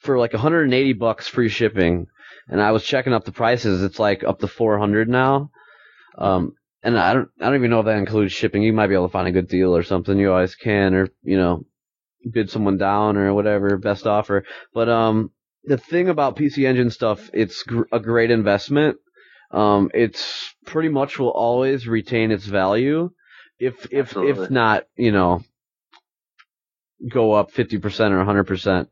[0.00, 2.06] for like 180 bucks free shipping.
[2.48, 3.82] And I was checking up the prices.
[3.82, 5.50] It's like up to 400 now.
[6.16, 6.52] Um,
[6.82, 8.62] and I don't, I don't even know if that includes shipping.
[8.62, 10.16] You might be able to find a good deal or something.
[10.16, 11.64] You always can, or you know,
[12.30, 14.44] bid someone down or whatever, best offer.
[14.74, 15.30] But um,
[15.64, 18.98] the thing about PC Engine stuff, it's gr- a great investment.
[19.52, 23.10] Um, it's pretty much will always retain its value,
[23.58, 24.44] if if Absolutely.
[24.44, 25.42] if not, you know,
[27.10, 28.88] go up fifty percent or hundred percent.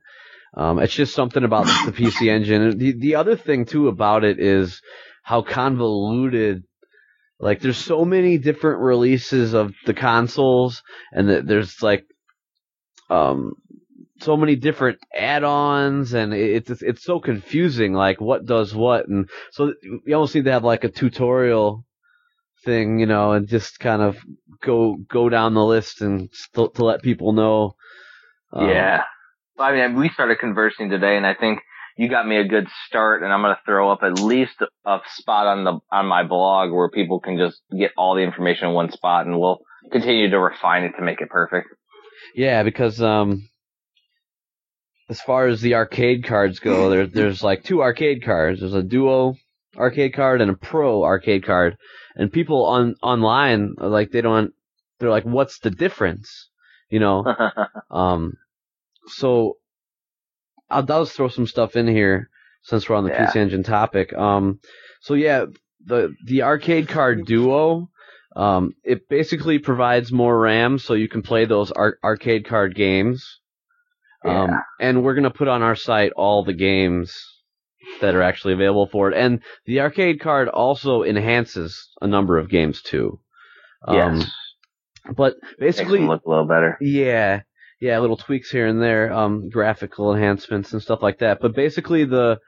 [0.56, 2.78] Um, it's just something about the PC Engine.
[2.78, 4.80] The the other thing too about it is
[5.22, 6.64] how convoluted
[7.38, 12.04] Like there's so many different releases of the consoles, and the, there's like
[13.10, 13.52] um
[14.20, 17.92] so many different add-ons, and it's it's so confusing.
[17.92, 21.84] Like what does what, and so you almost need to have like a tutorial
[22.64, 24.16] thing, you know, and just kind of
[24.62, 27.74] go go down the list and to, to let people know.
[28.52, 29.02] Um, yeah,
[29.58, 31.60] I mean, we started conversing today, and I think
[31.96, 34.98] you got me a good start, and I'm going to throw up at least a
[35.16, 38.74] spot on the on my blog where people can just get all the information in
[38.74, 39.58] one spot, and we'll
[39.92, 41.68] continue to refine it to make it perfect.
[42.34, 43.48] Yeah, because um,
[45.08, 48.60] as far as the arcade cards go, there there's like two arcade cards.
[48.60, 49.36] There's a duo
[49.76, 51.76] arcade card and a pro arcade card,
[52.16, 54.52] and people on online like they don't.
[54.98, 56.50] They're like, "What's the difference?"
[56.90, 57.24] You know.
[57.90, 58.34] um,
[59.06, 59.58] so
[60.70, 62.30] I'll, I'll throw some stuff in here
[62.62, 63.26] since we're on the yeah.
[63.26, 64.12] PC Engine topic.
[64.12, 64.58] Um,
[65.00, 65.46] so yeah,
[65.84, 67.90] the the arcade card Duo,
[68.36, 73.40] um, it basically provides more RAM so you can play those ar- arcade card games.
[74.24, 74.58] Um, yeah.
[74.80, 77.14] and we're gonna put on our site all the games
[78.00, 82.48] that are actually available for it, and the arcade card also enhances a number of
[82.48, 83.20] games too.
[83.86, 84.30] Um, yes.
[85.14, 86.78] But basically, look a little better.
[86.80, 87.42] Yeah,
[87.80, 91.40] yeah, little tweaks here and there, um, graphical enhancements and stuff like that.
[91.42, 92.38] But basically, the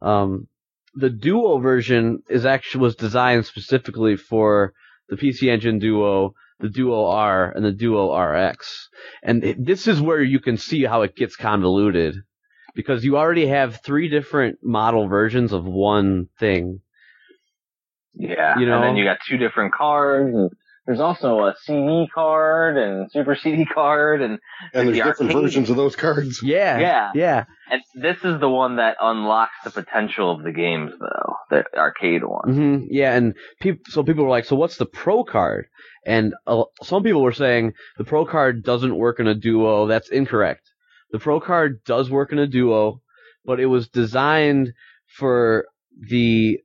[0.00, 0.48] um,
[0.94, 4.72] the Duo version is actually was designed specifically for
[5.08, 8.88] the PC Engine Duo, the Duo R, and the Duo RX.
[9.22, 12.16] And it, this is where you can see how it gets convoluted
[12.74, 16.80] because you already have three different model versions of one thing.
[18.14, 20.34] Yeah, you know, and then you got two different cards.
[20.34, 20.50] And-
[20.88, 24.38] there's also a CD card and Super CD card, and
[24.72, 25.42] and there's the different arcade.
[25.42, 26.40] versions of those cards.
[26.42, 27.44] Yeah, yeah, yeah.
[27.70, 32.24] And this is the one that unlocks the potential of the games, though the arcade
[32.24, 32.48] one.
[32.48, 32.86] Mm-hmm.
[32.88, 35.66] Yeah, and people, so people were like, "So what's the Pro card?"
[36.06, 39.88] And uh, some people were saying the Pro card doesn't work in a Duo.
[39.88, 40.70] That's incorrect.
[41.12, 43.02] The Pro card does work in a Duo,
[43.44, 44.72] but it was designed
[45.18, 45.66] for
[46.00, 46.60] the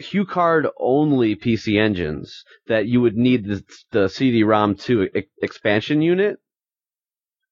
[0.00, 6.38] HuCard only PC engines that you would need the, the CD-ROM 2 e- expansion unit.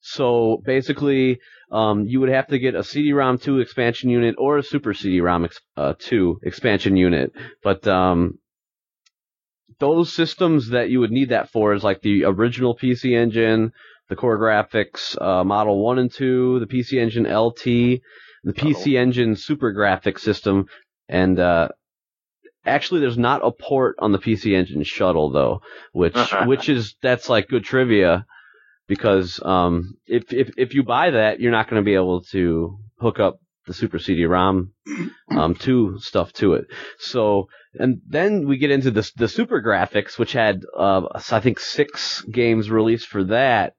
[0.00, 1.38] So basically,
[1.70, 5.44] um, you would have to get a CD-ROM 2 expansion unit or a Super CD-ROM
[5.44, 7.32] ex- uh, 2 expansion unit.
[7.62, 8.38] But um,
[9.78, 13.72] those systems that you would need that for is like the original PC Engine,
[14.08, 18.02] the CoreGrafx uh, Model 1 and 2, the PC Engine LT,
[18.44, 19.00] the PC oh.
[19.00, 20.66] Engine SuperGrafx system,
[21.08, 21.68] and uh,
[22.64, 27.28] Actually, there's not a port on the PC Engine shuttle though, which which is that's
[27.28, 28.24] like good trivia
[28.86, 32.78] because um, if if if you buy that, you're not going to be able to
[33.00, 34.72] hook up the Super CD-ROM
[35.30, 36.66] um, to stuff to it.
[36.98, 42.22] So and then we get into the the SuperGrafx, which had uh, I think six
[42.22, 43.74] games released for that.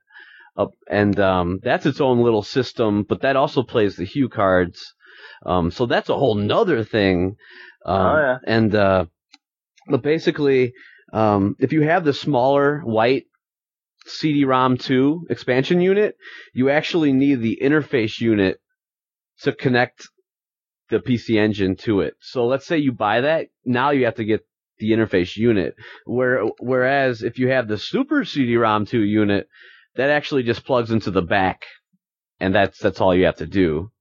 [0.55, 4.79] Uh, and um, that's its own little system, but that also plays the HuCards.
[5.45, 7.35] Um, so that's a whole nother thing
[7.85, 8.37] um, oh yeah.
[8.45, 9.05] And uh,
[9.87, 10.73] but basically,
[11.11, 13.25] um, if you have the smaller white
[14.05, 16.17] CD-ROM 2 expansion unit,
[16.53, 18.59] you actually need the interface unit
[19.41, 20.07] to connect
[20.89, 22.15] the PC Engine to it.
[22.19, 24.45] So let's say you buy that, now you have to get
[24.77, 25.75] the interface unit.
[26.05, 29.47] Where whereas if you have the Super CD-ROM 2 unit,
[29.95, 31.65] that actually just plugs into the back,
[32.39, 33.91] and that's that's all you have to do.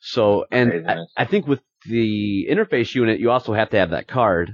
[0.00, 4.08] So, and I, I, think with the interface unit, you also have to have that
[4.08, 4.52] card.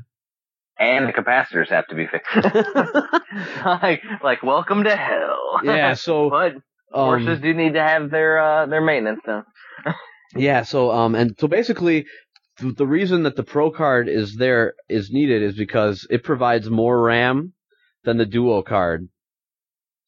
[0.78, 2.34] And the capacitors have to be fixed.
[3.64, 5.60] like, like, welcome to hell.
[5.62, 6.30] Yeah, so.
[6.30, 6.54] but
[6.90, 9.44] horses um, do need to have their, uh, their maintenance done.
[10.36, 12.06] yeah, so, um, and so basically,
[12.58, 17.00] the reason that the Pro card is there is needed is because it provides more
[17.02, 17.52] RAM
[18.04, 19.08] than the Duo card.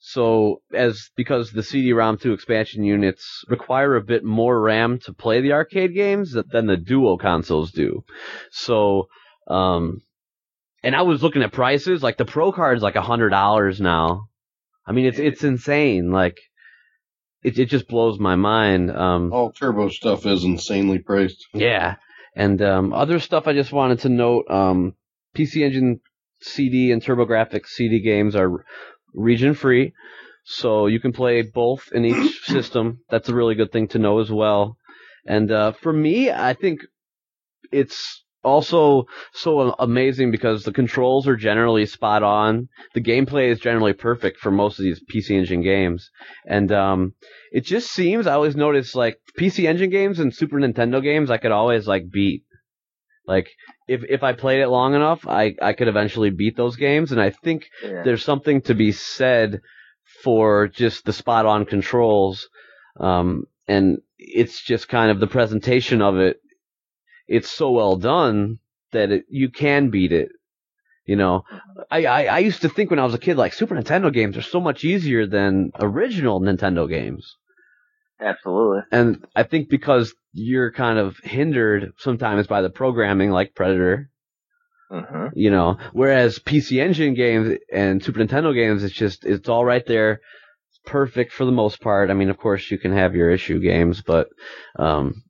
[0.07, 5.41] So as because the CD-ROM 2 expansion units require a bit more RAM to play
[5.41, 8.05] the arcade games than the Duo consoles do.
[8.51, 9.09] So
[9.49, 10.03] um
[10.83, 13.81] and I was looking at prices, like the Pro card is like a hundred dollars
[13.81, 14.29] now.
[14.87, 16.13] I mean it's it's insane.
[16.13, 16.37] Like
[17.43, 18.91] it it just blows my mind.
[18.91, 21.47] Um all turbo stuff is insanely priced.
[21.55, 21.97] Yeah.
[22.37, 24.97] And um other stuff I just wanted to note, um
[25.35, 26.01] PC Engine
[26.43, 28.67] CD and TurboGrafx CD games are
[29.15, 29.95] region free,
[30.45, 33.01] so you can play both in each system.
[33.11, 34.77] That's a really good thing to know as well.
[35.27, 36.81] And uh, for me, I think
[37.73, 42.69] it's also so amazing because the controls are generally spot on.
[42.95, 46.11] The gameplay is generally perfect for most of these PC Engine games,
[46.47, 47.15] and um,
[47.53, 51.39] it just seems I always notice like PC Engine games and Super Nintendo games I
[51.39, 52.45] could always like beat.
[53.27, 53.49] Like
[53.89, 57.21] if if I played it long enough, I I could eventually beat those games, and
[57.21, 58.03] I think Yeah.
[58.05, 59.61] there's something to be said
[60.23, 62.49] for just the spot on controls,
[63.01, 66.41] um, and it's just kind of the presentation of it.
[67.27, 68.59] It's so well done
[68.93, 70.29] that it, you can beat it.
[71.07, 71.45] You know,
[71.91, 74.37] I, I I used to think when I was a kid like Super Nintendo games
[74.37, 77.37] are so much easier than original Nintendo games.
[78.21, 78.83] Absolutely.
[78.91, 84.11] And I think because you're kind of hindered sometimes by the programming like Predator,
[84.91, 89.65] hmm you know, whereas PC Engine games and Super Nintendo games, it's just, it's all
[89.65, 90.21] right there.
[90.71, 92.11] It's perfect for the most part.
[92.11, 94.29] I mean, of course you can have your issue games, but,
[94.79, 95.23] um,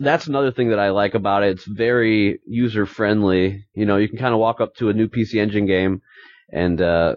[0.00, 1.50] that's another thing that I like about it.
[1.50, 3.64] It's very user friendly.
[3.74, 6.02] You know, you can kind of walk up to a new PC Engine game
[6.50, 7.16] and, uh,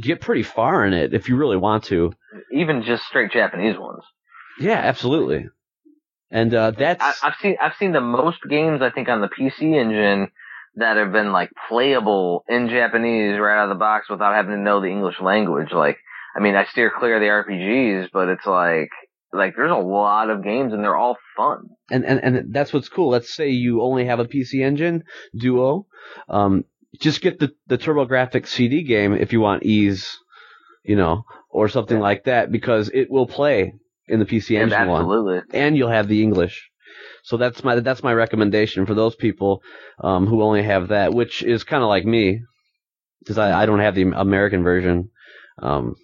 [0.00, 2.12] get pretty far in it if you really want to.
[2.52, 4.02] Even just straight Japanese ones.
[4.58, 5.48] Yeah, absolutely.
[6.30, 9.28] And, uh, that's, I, I've seen I've seen the most games I think on the
[9.28, 10.28] PC engine
[10.76, 14.60] that have been like playable in Japanese right out of the box without having to
[14.60, 15.68] know the English language.
[15.72, 15.98] Like,
[16.36, 18.90] I mean, I steer clear of the RPGs, but it's like
[19.32, 21.68] like there's a lot of games and they're all fun.
[21.90, 23.08] and, and and that's what's cool.
[23.08, 25.04] Let's say you only have a PC Engine
[25.34, 25.86] Duo,
[26.28, 26.64] um,
[27.00, 30.16] just get the the TurboGrafx CD game if you want ease,
[30.84, 32.02] you know, or something Yeah.
[32.02, 33.72] like that because it will play
[34.08, 35.42] in the PC And Engine one, absolutely.
[35.52, 36.70] and you'll have the English.
[37.24, 39.62] So that's my that's my recommendation for those people
[40.02, 42.40] um, who only have that, which is kind of like me,
[43.20, 45.10] because I, I don't have the American version.
[45.60, 45.96] Um,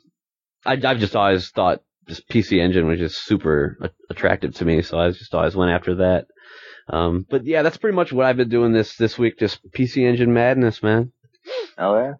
[0.66, 3.78] I, I've just always thought this PC Engine was just super
[4.11, 6.26] attractive to me, so I just always went after that.
[6.92, 9.38] Um, but yeah, that's pretty much what I've been doing this this week.
[9.38, 11.12] Just PC Engine madness, man.
[11.78, 12.12] Oh yeah.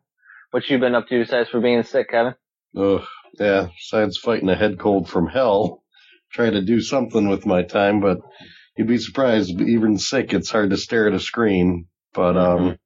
[0.51, 2.35] What you been up to besides for being sick, Kevin?
[2.77, 3.05] Ugh,
[3.39, 5.83] yeah, besides fighting a head cold from hell,
[6.33, 8.19] trying to do something with my time, but
[8.77, 11.87] you'd be surprised, even sick, it's hard to stare at a screen.
[12.15, 12.79] But, um,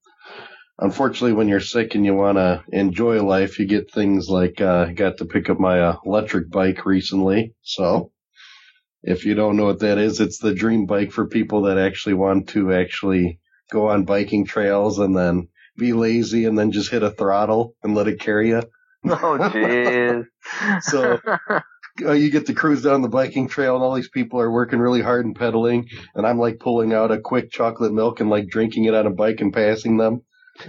[0.79, 4.87] unfortunately, when you're sick and you want to enjoy life, you get things like, uh,
[4.87, 7.55] got to pick up my uh, electric bike recently.
[7.63, 8.13] So,
[9.07, 12.15] if you don't know what that is, it's the dream bike for people that actually
[12.15, 13.39] want to actually
[13.71, 17.95] go on biking trails and then be lazy and then just hit a throttle and
[17.95, 18.63] let it carry you.
[19.09, 20.27] Oh jeez.
[20.83, 21.21] So-
[22.05, 24.81] uh, you get to cruise down the biking trail and all these people are working
[24.81, 28.49] really hard and pedaling and I'm like pulling out a quick chocolate milk and like
[28.49, 30.21] drinking it on a bike and passing them.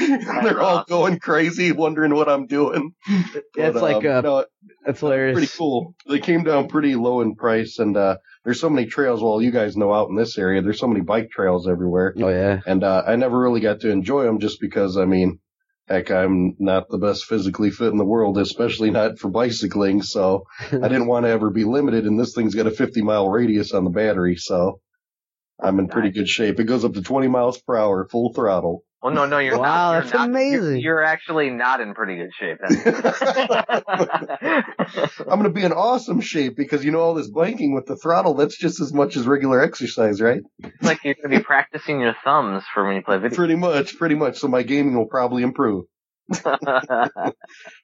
[0.42, 2.92] They're all going crazy wondering what I'm doing.
[3.08, 4.44] It's But, like um, uh, no,
[4.84, 5.34] that's hilarious.
[5.36, 5.94] pretty cool.
[6.08, 9.50] They came down pretty low in price and uh there's so many trails well you
[9.50, 12.82] guys know out in this area there's so many bike trails everywhere Oh yeah, and
[12.82, 15.40] uh I never really got to enjoy them just because I mean
[15.88, 20.44] heck I'm not the best physically fit in the world especially not for bicycling so
[20.72, 23.72] I didn't want to ever be limited, and this thing's got a 50 mile radius
[23.72, 24.80] on the battery, so
[25.62, 26.58] I'm in pretty good shape.
[26.58, 28.82] It goes up to 20 miles per hour, full throttle.
[29.02, 29.92] Oh no, no, you're Wow, not.
[29.92, 30.80] You're that's not- you're- amazing.
[30.82, 32.58] You're, actually not in pretty good shape.
[35.20, 37.96] I'm going to be in awesome shape because you know all this blanking with the
[37.96, 40.42] throttle, that's just as much as regular exercise, right?
[40.62, 43.34] It's like you're gonna be practicing your thumbs for when you play video.
[43.36, 44.38] Pretty much, pretty much.
[44.38, 45.84] So my gaming will probably improve.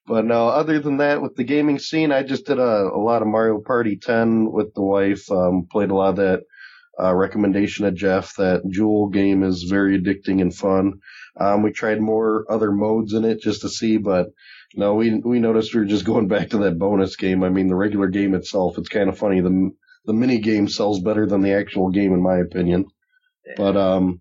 [0.08, 2.62] But no, other than that, with the gaming scene, I just did a,
[2.94, 5.28] a lot of Mario Party 10 with the wife.
[5.32, 6.42] Um, played a lot of that.
[6.98, 11.00] Uh, recommendation of Jeff that Jewel game is very addicting and fun.
[11.38, 14.28] Um, we tried more other modes in it just to see, but
[14.74, 17.42] no, we we noticed we were just going back to that bonus game.
[17.42, 19.40] I mean, the regular game itself, it's kind of funny.
[19.40, 19.70] The
[20.06, 22.86] the mini game sells better than the actual game, in my opinion.
[23.56, 24.20] But um,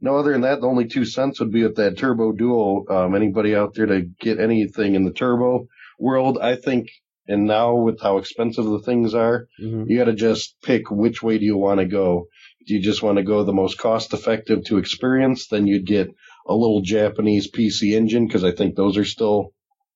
[0.00, 2.84] no, other than that, the only two cents would be with that Turbo Duo.
[2.88, 6.88] Um, anybody out there to get anything in the Turbo world, I think,
[7.28, 9.88] and now with how expensive the things are, Mhm.
[9.88, 12.26] you got to just pick which way do you want to go.
[12.66, 15.46] Do you just want to go the most cost effective to experience?
[15.48, 16.08] Then you'd get
[16.48, 19.52] a little Japanese PC engine because I think those are still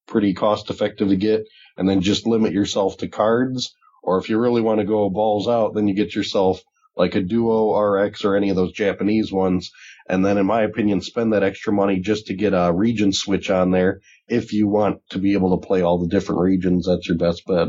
[0.07, 1.45] pretty cost effective to get,
[1.77, 3.75] and then just limit yourself to cards.
[4.03, 6.63] Or if you really want to go balls out, then you get yourself
[6.97, 9.71] like a Duo RX or any of those Japanese ones.
[10.11, 13.49] And then in my opinion, spend that extra money just to get a region switch
[13.49, 14.01] on there.
[14.27, 17.47] If you want to be able to play all the different regions, that's your best
[17.47, 17.69] bet.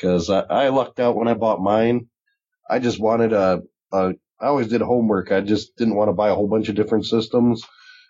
[0.00, 2.08] Cause I, I lucked out when I bought mine.
[2.68, 5.30] I just wanted a, a, I always did homework.
[5.30, 7.62] I just didn't want to buy a whole bunch of different systems.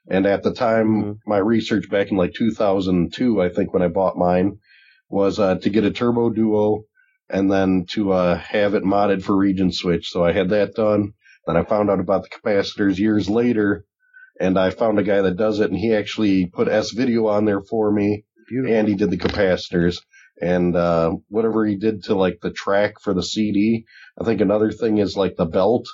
[0.09, 1.19] And at the time, Mhm.
[1.27, 4.59] my research back in like 2002, I think when I bought mine
[5.11, 6.85] was, uh, to get a turbo duo
[7.29, 10.11] and then to, uh, have it modded for region switch.
[10.11, 11.13] So I had that done.
[11.47, 13.85] Then I found out about the capacitors years later
[14.41, 17.45] and I found a guy that does it and he actually put S video on
[17.45, 18.77] there for me Beautiful.
[18.77, 19.99] and he did the capacitors
[20.41, 23.85] and uh whatever he did to like the track for the CD.
[24.21, 25.87] I think another thing is like the belt.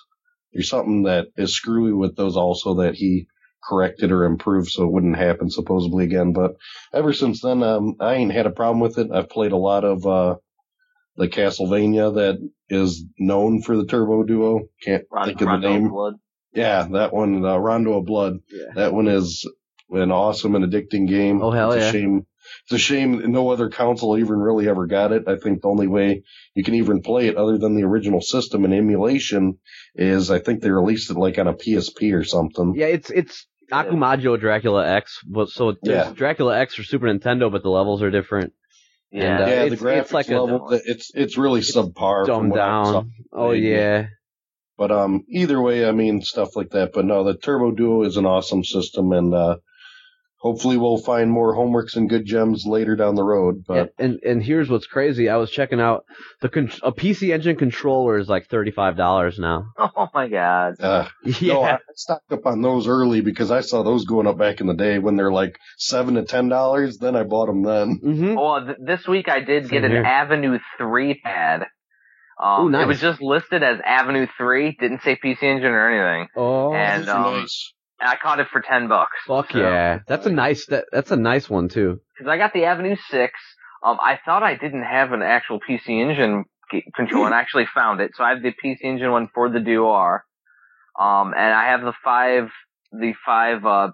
[0.53, 3.27] there's something that is screwy with those also that he
[3.69, 6.33] corrected or improved so it wouldn't happen supposedly again.
[6.33, 6.53] But
[6.93, 9.11] ever since then, um, I ain't had a problem with it.
[9.13, 10.37] I've played a lot of, uh,
[11.17, 14.61] the Castlevania that is known for the Turbo Duo.
[14.83, 15.89] Can't Ron- think of Rondo the name.
[15.89, 16.15] Blood.
[16.55, 18.39] Yeah, that one, uh, Rondo of Blood.
[18.51, 18.73] Yeah.
[18.75, 19.47] That one is
[19.91, 21.43] an awesome and addicting game.
[21.43, 21.89] Oh, hell it's yeah.
[21.89, 22.27] A shame.
[22.65, 25.27] It's a shame no other console even really ever got it.
[25.29, 26.23] I think the only way
[26.55, 29.59] you can even play it other than the original system and emulation
[29.95, 32.75] is I think they released it like on a PSP or something.
[32.77, 36.13] Yeah, it's it's Akumajo Dracula X, but so there's Yeah.
[36.15, 38.53] Dracula X for Super Nintendo, but the levels are different.
[39.13, 39.35] Yeah.
[39.35, 42.25] And, uh, yeah, the graphics it's like a- level, it's it's really subpar.
[42.27, 42.93] from Dumbed what I saw.
[42.93, 43.13] down.
[43.33, 44.07] Oh yeah.
[44.79, 46.93] But um, either way, I mean stuff like that.
[46.95, 49.57] But no, the Turbo Duo is an awesome system, and uh,
[50.43, 53.63] hopefully we'll find more homeworks and good gems later down the road.
[53.67, 55.29] But and and here's what's crazy.
[55.29, 56.05] I was checking out
[56.41, 59.67] the con- a PC Engine controller is like thirty five dollars now.
[59.79, 60.81] Oh my god.
[60.81, 61.53] uh, Yeah.
[61.55, 64.67] no, I stocked up on those early because I saw those going up back in
[64.67, 66.99] the day when they're like seven to ten dollars.
[66.99, 68.01] Then I bought them then.
[68.03, 70.03] hmm Well, th- this week I did Same get an here.
[70.05, 71.67] Avenue 3 pad.
[72.43, 72.83] Um, Ooh, nice.
[72.83, 76.29] It was just listed as Avenue 3, didn't say PC Engine or anything.
[76.35, 77.73] Oh, And, Those are um, nice.
[78.03, 79.17] And I caught it for 10 bucks.
[79.27, 80.01] fuck So- yeah.
[80.09, 82.01] That's a nice that, that's a nice one too.
[82.19, 83.33] Cause I got the Avenue 6.
[83.85, 86.45] Um, I thought I didn't have an actual PC Engine
[86.97, 88.11] controller and I actually found it.
[88.15, 90.25] So I have the PC Engine one for the Duo R.
[90.99, 92.49] Um, and I have the five,
[92.93, 93.93] the five, uh,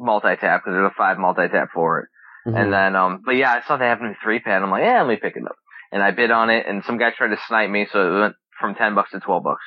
[0.00, 2.08] multi-tap because there's a five multi-tap for it.
[2.50, 2.60] Mhm.
[2.60, 4.62] And then, um, but yeah, I saw the Avenue 3 pad.
[4.62, 5.56] I'm like, yeah, let me pick it up.
[5.92, 8.34] And I bid on it, and some guy tried to snipe me, so it went
[8.58, 9.62] from 10 bucks to 12 bucks.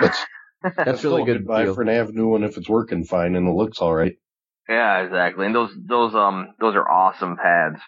[0.00, 0.18] That's,
[0.76, 1.46] that's really good.
[1.46, 4.16] Buy for an Avenue one if it's working fine and it looks all right.
[4.68, 5.46] yeah, exactly.
[5.46, 7.80] And those, those, um, those are awesome pads.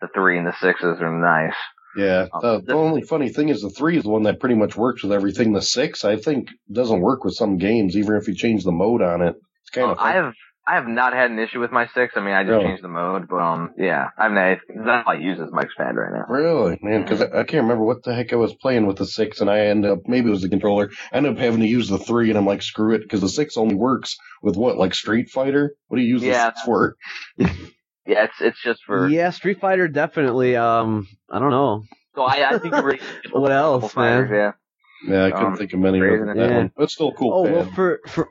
[0.00, 1.54] The three and the sixes are nice.
[1.96, 2.26] Yeah.
[2.32, 4.54] Um, The, the- the only funny thing is the three is the one that pretty
[4.56, 5.52] much works with everything.
[5.52, 9.00] The six, I think, doesn't work with some games, even if you change the mode
[9.02, 9.34] on it.
[9.62, 9.98] It's kind of.
[9.98, 10.34] I have,
[10.68, 12.14] I have not had an issue with my six.
[12.16, 12.64] I mean, I just Really?
[12.64, 15.74] changed the mode, but, um, yeah, I haven't had, that's all I use as Mike's
[15.76, 16.24] pad right now.
[16.28, 19.06] Really, man, because I, I can't remember what the heck I was playing with the
[19.06, 20.90] six, and I ended up maybe it was the controller.
[21.12, 23.28] I ended up having to use the three, and I'm like, screw it, because the
[23.28, 25.76] six only works with what, like Street Fighter?
[25.86, 26.50] What do you use Yeah.
[26.50, 26.96] the six for?
[28.08, 30.54] Yeah, it's, it's just for, Yeah, Street Fighter definitely.
[30.56, 31.82] Um, I don't know.
[32.14, 33.00] so I, I think it really,
[33.32, 34.38] What else, fighters, man?
[34.38, 35.12] yeah.
[35.14, 36.14] Yeah, I couldn't Um, think of many crazy.
[36.14, 36.56] other than that Yeah.
[36.56, 36.72] one.
[36.76, 37.52] But it's still a cool Oh pad.
[37.52, 38.28] well, for for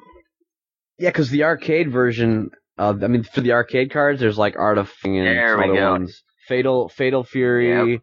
[0.97, 2.51] yeah, because the arcade version.
[2.77, 5.63] Uh, I mean, for the arcade cards, there's like Art of Fighting and There we
[5.65, 5.91] other go.
[5.91, 6.23] ones.
[6.47, 8.01] Fatal Fatal Fury.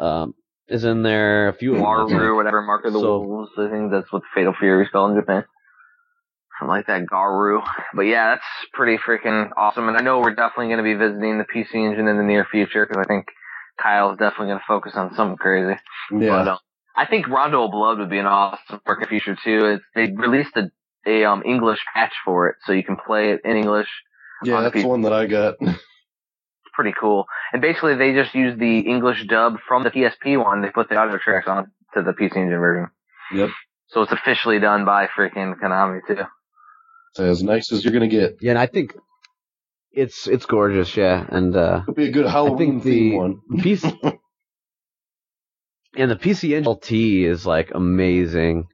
[0.00, 0.34] Um,
[0.68, 1.48] is in there.
[1.48, 1.86] A few of them.
[1.86, 2.04] I.
[2.12, 3.52] Maru, whatever, Mark of the So- Wolves.
[3.58, 5.44] I think that's what Fatal Fury is called in Japan.
[6.58, 7.62] Something like that, Garou.
[7.94, 9.88] But yeah, that's pretty freaking awesome.
[9.88, 12.44] And I know we're definitely going to be visiting the PC Engine in the near
[12.50, 13.26] future because I think
[13.80, 15.78] Kyle's definitely going to focus on something crazy.
[16.12, 16.28] yeah.
[16.30, 16.58] But um,
[16.96, 19.66] I think Rondo of Blood would be an awesome working feature too.
[19.76, 20.70] It's, they released a,
[21.08, 23.88] a um, English patch for it, so you can play it in English.
[24.44, 25.54] yeah, on that's the one that I got.
[26.64, 27.24] It's pretty cool.
[27.52, 30.62] And basically, they just used the English dub from the PSP one.
[30.62, 32.90] They put the audio tracks on to the PC Engine version.
[33.34, 33.50] Yep.
[33.88, 36.22] So it's officially done by freaking Konami too.
[37.12, 38.36] It's as nice as you're gonna get.
[38.40, 38.94] Yeah, and I think
[39.90, 40.96] it's it's gorgeous.
[40.96, 43.40] Yeah, and uh, It'll be a good Halloween the- theme one.
[43.56, 43.84] PC
[45.96, 46.92] and the PC Engine LT
[47.32, 48.68] is like amazing.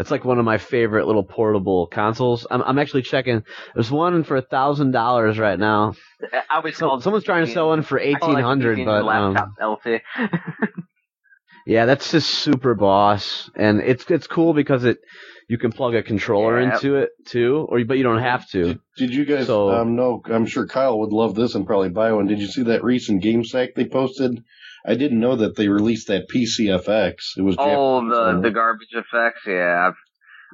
[0.00, 2.46] That's like one of my favorite little portable consoles.
[2.50, 3.42] I'm I'm actually checking.
[3.74, 5.92] There's one for a thousand dollars right now.
[6.32, 9.06] I always So, someone's trying to sell one for I call it hundred, PC but
[9.06, 9.50] um, laptop
[9.84, 10.00] LT.
[11.66, 14.96] yeah, that's just super boss, and it's it's cool because it
[15.50, 16.72] you can plug a controller Yeah.
[16.72, 18.64] into it too, or but you don't have to.
[18.64, 20.22] Did, did you guys So- um, know?
[20.24, 22.26] I'm sure Kyle would love this and probably buy one.
[22.26, 24.42] Did you see that recent GameSack they posted?
[24.86, 27.36] I didn't know that they released that PCFX.
[27.36, 28.42] It was oh, Japanese the one.
[28.42, 29.40] the garbage effects.
[29.46, 29.90] Yeah,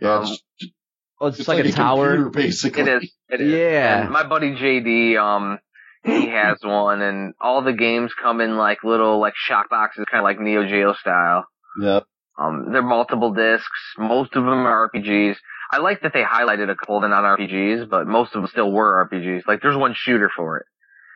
[0.01, 0.73] yeah, um, it's,
[1.19, 2.09] Oh, it's, it's like, a tower.
[2.17, 2.83] computer, basically.
[2.83, 3.13] it is.
[3.31, 3.53] It is.
[3.53, 4.03] Yeah.
[4.03, 5.59] And my buddy JD, um,
[6.05, 10.21] he has one, and all the games come in like little like shock boxes, kind
[10.21, 11.47] of like Neo Geo style.
[11.81, 12.01] Yeah,
[12.39, 13.67] Um, they're multiple discs.
[13.99, 15.37] Most of them are RPGs.
[15.73, 18.51] I like that they highlighted a couple that are not RPGs, but most of them
[18.51, 19.47] still were RPGs.
[19.49, 20.67] Like there's one shooter for it.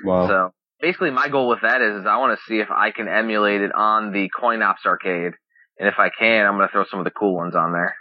[0.05, 0.27] wow.
[0.29, 3.09] So basically, my goal with that is, is I want to see if I can
[3.09, 5.33] emulate it on the CoinOps arcade,
[5.79, 7.95] and if I can, I'm gonna throw some of the cool ones on there.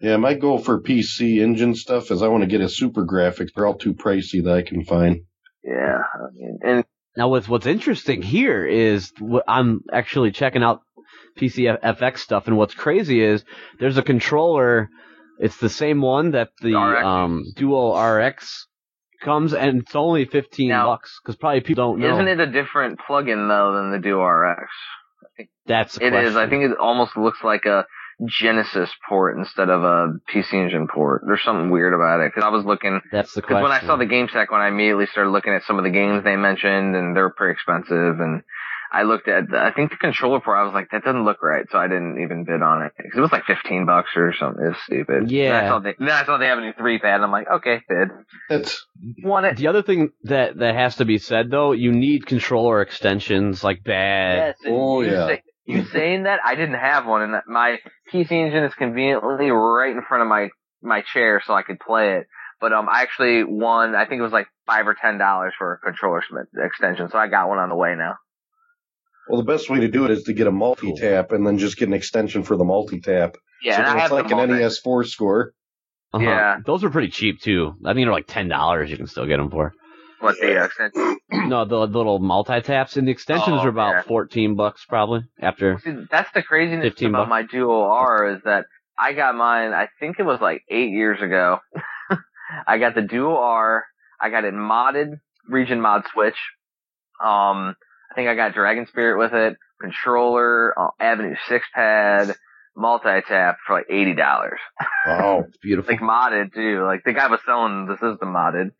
[0.00, 3.48] Yeah, my goal for PC engine stuff is I want to get a SuperGrafx.
[3.54, 5.22] They're all too pricey that I can find.
[5.64, 6.84] Yeah, I mean, and
[7.16, 10.82] Now, what's what's interesting here is what I'm actually checking out
[11.38, 13.44] PCFX stuff, and what's crazy is
[13.78, 14.88] there's a controller.
[15.38, 17.04] It's the same one that the RX.
[17.04, 18.66] um, Duo RX
[19.20, 22.12] comes, and it's only fifteen Now, bucks because probably people don't know.
[22.14, 24.70] isn't it a different plugin though than the Duo RX?
[25.66, 26.10] That's It is.
[26.10, 26.36] question.
[26.36, 27.84] I think it almost looks like a
[28.26, 31.22] Genesis port instead of a PC Engine port.
[31.26, 33.62] There's something weird about it because I was looking That's the because question.
[33.64, 35.90] when I saw the game tech when I immediately started looking at some of the
[35.90, 38.42] games they mentioned and they're pretty expensive and
[39.00, 41.42] I looked at the, I think the controller for, I was like that doesn't look
[41.42, 44.32] right so I didn't even bid on it because it was like 15 bucks or
[44.38, 44.64] something.
[44.70, 45.30] It's stupid.
[45.30, 45.52] Yeah.
[45.52, 47.46] Then I saw they, then I saw they have Avenue three pad and I'm like
[47.56, 48.08] okay bid
[48.48, 48.86] That's
[49.22, 49.56] want it.
[49.56, 53.84] the other thing that that has to be said though, you need controller extensions like
[53.84, 54.36] bad.
[54.36, 55.26] Yes, Oh, you yeah.
[55.26, 57.78] say- you saying that I didn't have one, and my
[58.12, 62.18] PC Engine is conveniently right in front of my my chair, so I could play
[62.18, 62.28] it.
[62.60, 63.96] But um, I actually won.
[63.96, 66.22] I think it was like five or ten dollars for a controller
[66.64, 68.14] extension, so I got one on the way now.
[69.28, 71.58] Well, the best way to do it is to get a multi tap and then
[71.58, 73.36] just get an extension for the multi tap.
[73.62, 74.56] Yeah, so and I then have it's like them an all.
[74.60, 75.52] NES four score.
[76.12, 76.24] Uh-huh.
[76.24, 76.56] Yeah.
[76.64, 77.74] Those are pretty cheap too.
[77.84, 78.90] I think they're like ten dollars.
[78.90, 79.72] You can still get them for.
[80.20, 81.18] What the extension?
[81.48, 84.02] No, the, the little multi taps and the extensions Oh, are about yeah.
[84.02, 85.22] fourteen bucks probably.
[85.40, 87.30] After See, that's the craziness 15 about bucks.
[87.30, 88.66] my Duo R is that
[88.98, 89.72] I got mine.
[89.72, 91.58] I think it was like eight years ago.
[92.66, 93.84] I got the Duo R.
[94.20, 95.18] I got it modded,
[95.48, 96.38] region mod switch.
[97.22, 97.74] Um, I
[98.16, 102.34] think I got Dragon Spirit with it, controller, uh, Avenue six pad,
[102.76, 104.58] multi tap for like eighty dollars.
[105.06, 105.44] Wow.
[105.48, 105.92] it's beautiful.
[105.94, 106.82] Like modded too.
[106.84, 108.70] Like the guy was selling the system modded.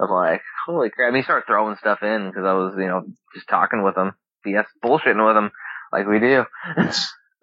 [0.00, 1.08] I was like, holy crap!
[1.08, 3.02] And he started throwing stuff in because I was, you know,
[3.34, 4.12] just talking with him,
[4.46, 5.50] BS bullshitting with him
[5.92, 6.44] like we do.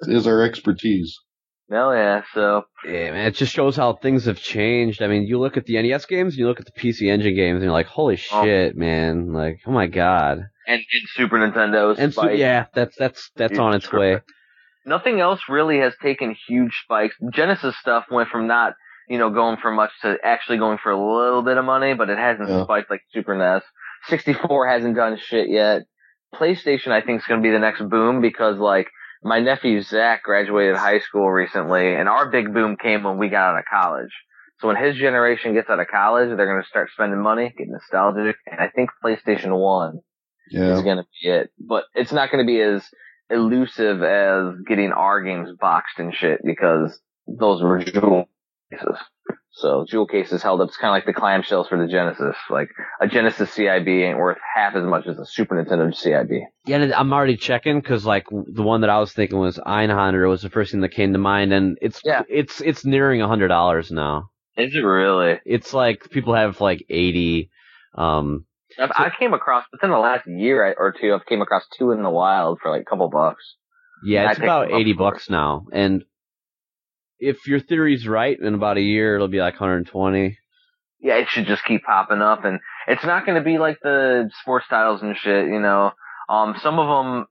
[0.04, 1.18] is our expertise.
[1.72, 2.24] Hell yeah!
[2.34, 5.04] So Yeah, man, it just shows how things have changed.
[5.04, 7.58] I mean, you look at the NES games, you look at the PC Engine games,
[7.58, 8.44] and you're like, holy Oh.
[8.44, 9.32] shit, man!
[9.34, 10.46] Like, oh my god.
[10.70, 12.38] And, and Super Nintendo And so, spiked.
[12.38, 14.20] yeah, that's that's that's Huge on its way.
[14.86, 17.16] Nothing else really has taken huge spikes.
[17.34, 18.74] Genesis stuff went from not,
[19.10, 22.10] you know, going for much to actually going for a little bit of money, but
[22.10, 22.64] it hasn't Yeah.
[22.64, 23.64] spiked like Super NES.
[24.08, 25.82] 64 hasn't done shit yet.
[26.34, 28.88] PlayStation, I think, is going to be the next boom because, like,
[29.24, 33.54] my nephew Zach graduated high school recently, and our big boom came when we got
[33.54, 34.12] out of college.
[34.60, 37.68] So when his generation gets out of college, they're going to start spending money, get
[37.68, 40.00] nostalgic, and I think PlayStation 1
[40.52, 40.76] Yeah.
[40.76, 41.52] is going to be it.
[41.60, 42.84] But it's not going to be as
[43.30, 48.28] elusive as getting our games boxed and shit because those were jewel
[48.72, 48.98] cases.
[49.52, 50.70] So jewel cases held up.
[50.70, 52.36] It's kind of like the clamshells for the Genesis.
[52.50, 52.70] Like
[53.02, 56.40] a Genesis CIB ain't worth half as much as a Super Nintendo CIB.
[56.66, 60.30] Yeah, and I'm already checking because like the one that I was thinking was Einhänder
[60.30, 62.22] was the first thing that came to mind, and it's Yeah.
[62.30, 64.30] it's it's nearing a hundred dollars now.
[64.56, 65.40] Is it really?
[65.46, 67.50] It's like people have like eighty.
[67.96, 68.46] Um,
[68.82, 71.14] I've, I came across within the last year or two.
[71.14, 73.44] I've came across two in the wild for like a couple bucks.
[74.04, 76.04] yeah, it's about eighty bucks now, and
[77.20, 80.38] if your theory's right, in about a year it'll be like 120.
[81.02, 84.30] yeah, it should just keep popping up, and it's not going to be like the
[84.42, 85.48] sports titles and shit.
[85.48, 85.92] You know,
[86.30, 87.26] um, some of them,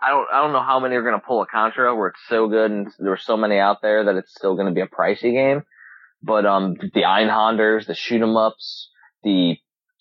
[0.00, 2.20] I don't, I don't know how many are going to pull a Contra where it's
[2.28, 4.80] so good, and there are so many out there that it's still going to be
[4.80, 5.62] a pricey game.
[6.22, 8.90] But um, the Einhänders, the shoot 'em ups,
[9.24, 9.56] the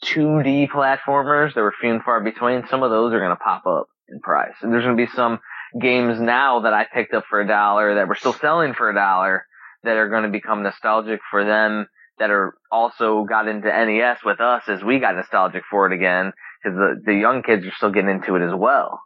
[0.06, 3.66] 2D platformers that were few and far between, some of those are going to pop
[3.66, 5.40] up in price, and there's going to be some
[5.80, 8.96] games now that I picked up for a dollar that we're still selling for a
[8.96, 9.46] dollar
[9.84, 11.88] that are going to become nostalgic for them
[12.20, 16.34] that are also got into NES with us as we got nostalgic for it again
[16.62, 19.02] because the the young kids are still getting into it as well.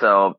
[0.00, 0.34] So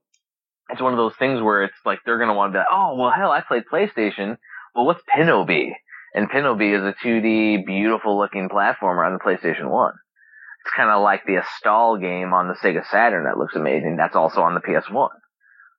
[0.70, 2.96] it's one of those things where it's like they're gonna want to be like, oh
[2.96, 4.38] well, hell, I played PlayStation.
[4.74, 5.74] Well, what's Pinobi?
[6.14, 9.94] And Pinobi is a 2D beautiful looking platformer on the PlayStation One.
[10.66, 13.96] It's kind of like the Astal game on the Sega Saturn that looks amazing.
[13.98, 15.16] That's also on the PS One.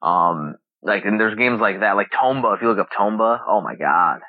[0.00, 2.56] Um, like, and there's games like that, like Tomba.
[2.56, 4.20] If you look up Tomba, oh my god,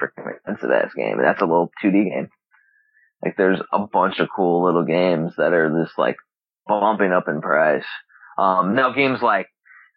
[0.00, 1.18] freaking expensive ass game.
[1.20, 2.28] That's a little 2D game.
[3.24, 6.16] Like there's a bunch of cool little games that are just like
[6.66, 7.84] bumping up in price.
[8.38, 9.48] Um, now games like,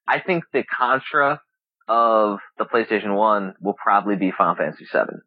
[0.07, 1.41] I think the Contra
[1.87, 5.21] of the PlayStation 1 will probably be Final Fantasy 7.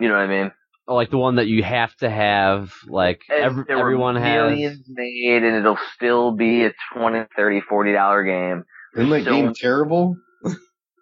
[0.00, 0.50] You know what I mean?
[0.88, 2.72] Oh, like the one that you have to have.
[2.88, 4.50] Like every, there were everyone has.
[4.50, 8.64] millions made and it'll still be a 20, 30, 40 dollar game.
[8.96, 10.16] Isn't that So- game terrible?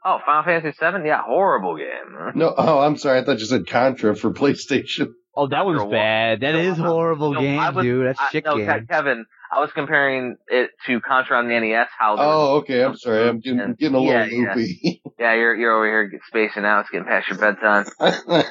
[0.02, 1.04] Oh, Final Fantasy 7?
[1.04, 2.32] Yeah, horrible game.
[2.34, 3.18] No, oh, I'm sorry.
[3.20, 5.08] I thought you said Contra for PlayStation.
[5.36, 6.40] Oh, that one's Or bad.
[6.40, 8.06] That No, is I- horrible no, game, was- dude.
[8.06, 8.86] That's I, shit no, game.
[8.88, 11.88] Kevin, I was comparing it to Contra on the NES.
[11.98, 12.82] How Oh, okay.
[12.82, 13.28] I'm sorry.
[13.28, 14.54] I'm getting, And- getting a little yeah, yeah.
[14.54, 15.02] loopy.
[15.18, 16.80] Yeah, you're you're over here spacing out.
[16.80, 17.84] It's getting past your bedtime.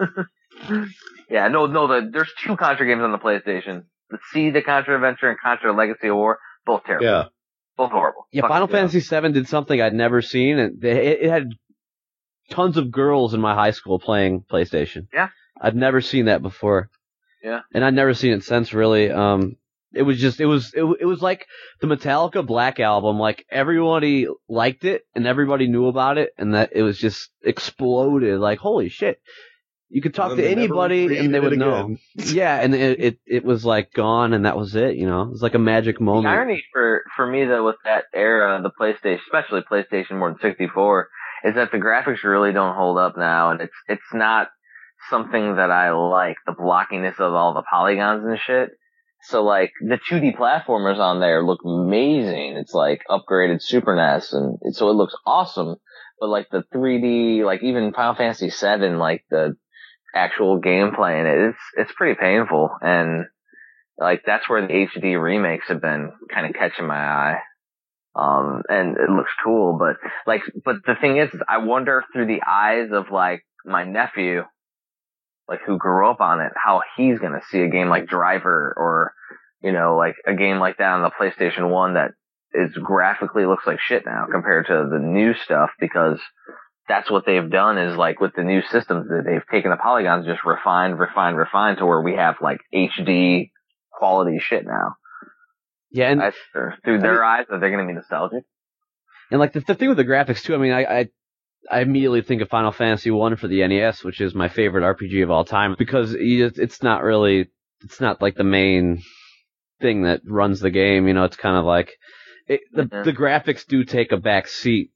[1.30, 1.86] Yeah, no, no.
[1.86, 3.84] The, there's two Contra games on the PlayStation.
[4.10, 6.38] The C, the Contra Adventure, and Contra Legacy of War.
[6.66, 7.06] Both terrible.
[7.06, 7.24] yeah.
[7.76, 8.26] Both horrible.
[8.32, 8.76] Yeah, Fuck Final yeah.
[8.88, 10.58] Fantasy VII did something I'd never seen.
[10.58, 11.44] and It, it had
[12.50, 15.06] tons of girls in my high school playing PlayStation.
[15.14, 15.28] Yeah.
[15.60, 16.90] I'd never seen that before.
[17.44, 17.60] Yeah.
[17.72, 19.10] And I'd never seen it since, really.
[19.10, 19.56] Um,
[19.92, 21.46] it was just it was it, it was like
[21.80, 23.18] the Metallica Black album.
[23.18, 28.38] Like everybody liked it and everybody knew about it, and that it was just exploded.
[28.40, 29.20] Like holy shit,
[29.90, 31.96] you could talk to anybody and they would know.
[32.14, 34.94] Yeah, and it, it it was like gone, and that was it.
[34.94, 36.24] You know, it was like a magic moment.
[36.24, 36.40] The moment.
[36.40, 41.08] irony for for me though with that era, the PlayStation, especially PlayStation more than 64,
[41.44, 44.48] is that the graphics really don't hold up now, and it's it's not
[45.10, 46.36] something that I like.
[46.46, 48.70] The blockiness of all the polygons and shit.
[49.24, 52.56] So like the 2D platformers on there look amazing.
[52.56, 55.76] It's like upgraded Super NES, and it, so it looks awesome.
[56.20, 59.56] But like the 3D, like even Final Fantasy 7, like the
[60.14, 63.26] actual gameplay in it, it's it's pretty painful and
[64.00, 67.38] like that's where the HD remakes have been kind of catching my eye.
[68.16, 69.96] Um, and it looks cool, but
[70.26, 74.42] like, but the thing is, I wonder through the eyes of like my nephew,
[75.46, 79.12] like who grew up on it, how he's gonna see a game like Driver or,
[79.62, 82.12] you know, like a game like that on the PlayStation 1 that
[82.52, 86.18] is graphically looks like shit now compared to the new stuff because
[86.90, 90.26] that's what they've done is like with the new systems that they've taken the polygons
[90.26, 93.50] just refined, refined, refined to where we have like HD
[93.92, 94.96] quality shit now.
[95.92, 96.32] yeah, and I,
[96.84, 98.42] through their eyes, that they're gonna be nostalgic.
[99.30, 101.08] And like the, the thing with the graphics too, I mean, I, I
[101.70, 105.22] I immediately think of Final Fantasy One for the NES, which is my favorite RPG
[105.22, 107.48] of all time, because it's not really,
[107.84, 109.02] it's not like the main
[109.80, 111.06] thing that runs the game.
[111.06, 111.92] You know, it's kind of like
[112.48, 113.04] it, the Mhm.
[113.04, 114.90] the graphics do take a back seat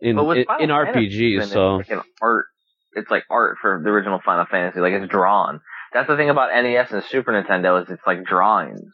[0.00, 1.46] in But in, in RPGs.
[1.48, 2.46] So it's like art.
[2.92, 4.80] It's like art for the original Final Fantasy.
[4.80, 5.60] Like it's drawn.
[5.92, 8.92] That's the thing about NES and Super Nintendo is it's like drawings,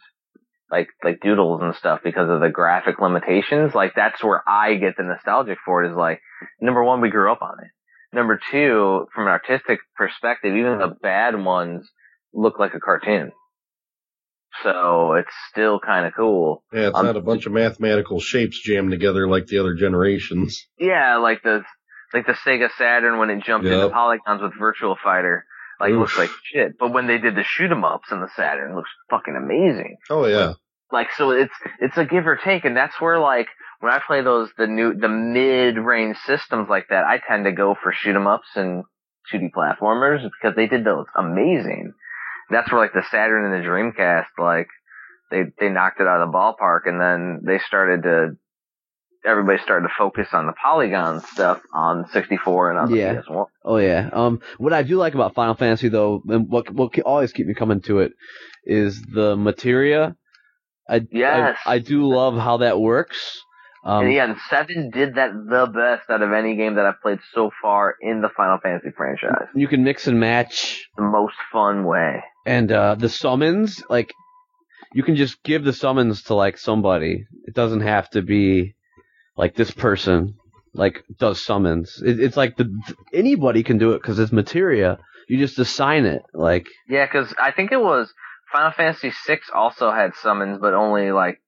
[0.70, 3.74] like like doodles and stuff because of the graphic limitations.
[3.74, 5.90] Like that's where I get the nostalgic for it.
[5.90, 6.20] Is like
[6.60, 7.70] number one, we grew up on it.
[8.14, 11.88] Number two, from an artistic perspective, even the bad ones
[12.32, 13.32] look like a cartoon.
[14.62, 16.62] So it's still kind of cool.
[16.72, 20.66] Yeah, it's Um, not a bunch of mathematical shapes jammed together like the other generations.
[20.78, 21.62] Yeah, like the
[22.12, 23.74] like the Sega Saturn when it jumped Yep.
[23.74, 25.44] into polygons with Virtual Fighter,
[25.80, 25.98] like Oof.
[26.00, 26.78] looks like shit.
[26.78, 29.96] But when they did the shoot 'em ups in the Saturn, it looks fucking amazing.
[30.10, 30.52] Oh yeah.
[30.92, 33.48] Like so, it's it's a give or take, and that's where like
[33.80, 37.52] when I play those the new the mid range systems like that, I tend to
[37.52, 38.84] go for shoot 'em ups and
[39.32, 41.92] 2D platformers because they did those amazing.
[42.50, 44.68] That's where like the Saturn and the Dreamcast, like
[45.30, 48.36] they they knocked it out of the ballpark, and then they started to
[49.26, 53.14] everybody started to focus on the polygon stuff on 64 and on the Yeah.
[53.22, 53.46] PS1.
[53.64, 54.10] Oh yeah.
[54.12, 57.54] Um, what I do like about Final Fantasy though, and what what always keep me
[57.54, 58.12] coming to it,
[58.64, 60.16] is the materia.
[60.88, 61.56] I Yes.
[61.64, 63.40] I, I do love how that works.
[63.86, 67.00] Um, and yeah, and Seven did that the best out of any game that I've
[67.02, 69.48] played so far in the Final Fantasy franchise.
[69.54, 72.22] you can mix and match, The most fun way.
[72.46, 74.12] And uh, the summons, like
[74.92, 77.26] you can just give the summons to like somebody.
[77.46, 78.74] It doesn't have to be
[79.36, 80.34] like this person
[80.74, 82.02] like does summons.
[82.04, 82.70] It, it's like the
[83.12, 84.98] anybody can do it because it's materia.
[85.28, 86.22] You just assign it.
[86.34, 88.12] Like Yeah, because I think it was
[88.52, 91.40] Final Fantasy VI also had summons, but only like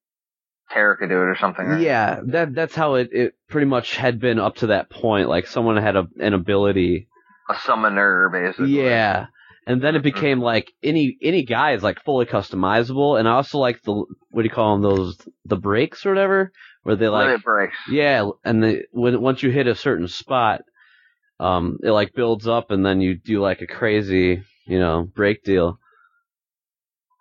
[0.70, 1.66] Terra could do it or something.
[1.66, 1.80] right?
[1.80, 5.28] Yeah, that that's how it, it pretty much had been up to that point.
[5.28, 7.08] Like someone had a, an ability.
[7.48, 8.70] a summoner basically.
[8.70, 9.26] Yeah.
[9.66, 13.58] And then it became like any any guy is like fully customizable, and I also
[13.58, 13.92] like the
[14.30, 16.52] what do you call them those the breaks or whatever
[16.84, 17.76] where they like Limit breaks.
[17.90, 20.60] yeah, and the when once you hit a certain spot,
[21.40, 25.42] um, it like builds up, and then you do like a crazy you know break
[25.42, 25.78] deal.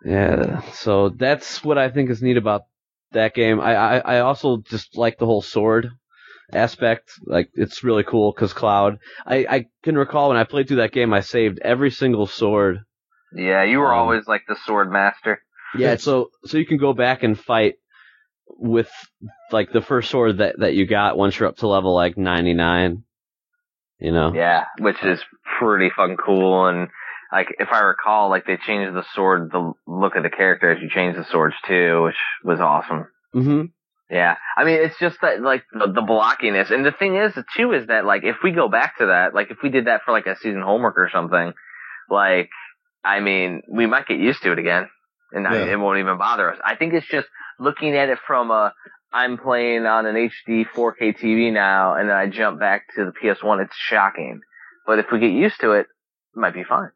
[0.04, 2.62] Yeah, so that's what I think is neat about
[3.14, 3.60] that game.
[3.60, 5.90] I I, I also just like the whole sword
[6.54, 7.12] aspect.
[7.26, 9.00] Like it's really cool because Cloud.
[9.26, 12.80] I I can recall when I played through that game, I saved every single sword.
[13.34, 15.42] Yeah, you were Um, always like the sword master.
[15.78, 17.76] Yeah, so so you can go back and fight
[18.48, 18.90] with
[19.52, 23.04] like the first sword that that you got once you're up to level like 99.
[24.00, 24.34] You know.
[24.34, 25.20] Yeah, which is
[25.58, 26.68] pretty fucking cool.
[26.68, 26.90] And
[27.32, 30.82] like, if I recall, like they changed the sword, the look of the character as
[30.82, 33.08] you change the swords too, which was awesome.
[33.34, 33.72] Mhm.
[34.10, 37.74] Yeah, I mean, it's just that like the, the blockiness, and the thing is too
[37.74, 40.12] is that like if we go back to that, like if we did that for
[40.12, 41.54] like a season homework or something,
[42.10, 42.50] like
[43.04, 44.90] I mean, we might get used to it again,
[45.32, 46.60] and I, it won't even bother us.
[46.64, 47.28] I think it's just
[47.60, 48.74] looking at it from a
[49.12, 53.12] I'm playing on an HD 4K TV now, and then I jump back to the
[53.12, 53.64] PS1.
[53.64, 54.42] It's shocking,
[54.86, 55.88] but if we get used to it,
[56.36, 56.90] it might be fine.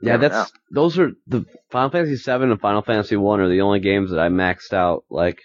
[0.00, 3.80] Yeah, that's those are the Final Fantasy 7 and Final Fantasy 1 are the only
[3.80, 5.38] games that I maxed out like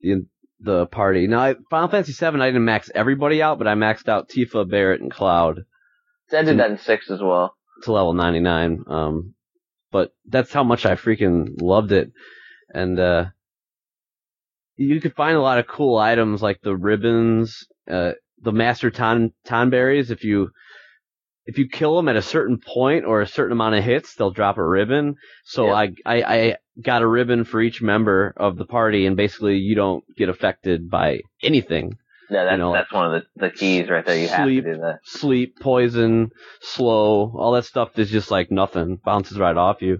[0.00, 0.26] the
[0.60, 1.26] the party.
[1.26, 4.68] Now, I, Final Fantasy 7 I didn't max everybody out, but I maxed out Tifa,
[4.68, 5.60] Barret, and Cloud
[6.32, 7.54] I did that in six as well.
[7.82, 8.84] to level 99.
[8.86, 9.34] Um,
[9.90, 12.12] but that's how much I freaking loved it.
[12.72, 13.24] and uh,
[14.76, 19.32] you could find a lot of cool items like the ribbons, uh, the master ton
[19.46, 20.10] tonberries.
[20.10, 20.50] If you
[21.50, 24.30] if you kill them at a certain point or a certain amount of hits, they'll
[24.30, 25.16] drop a ribbon.
[25.44, 25.72] So Yeah.
[25.74, 29.74] I, I I got a ribbon for each member of the party, and basically you
[29.74, 31.96] don't get affected by anything.
[32.30, 34.16] Yeah, that's You know, that's one of the, the keys right there.
[34.16, 34.64] You have sleep.
[34.64, 34.98] to do that.
[35.04, 36.30] Sleep, poison,
[36.60, 38.98] slow, all that stuff is just like nothing.
[39.04, 39.98] Bounces right off you.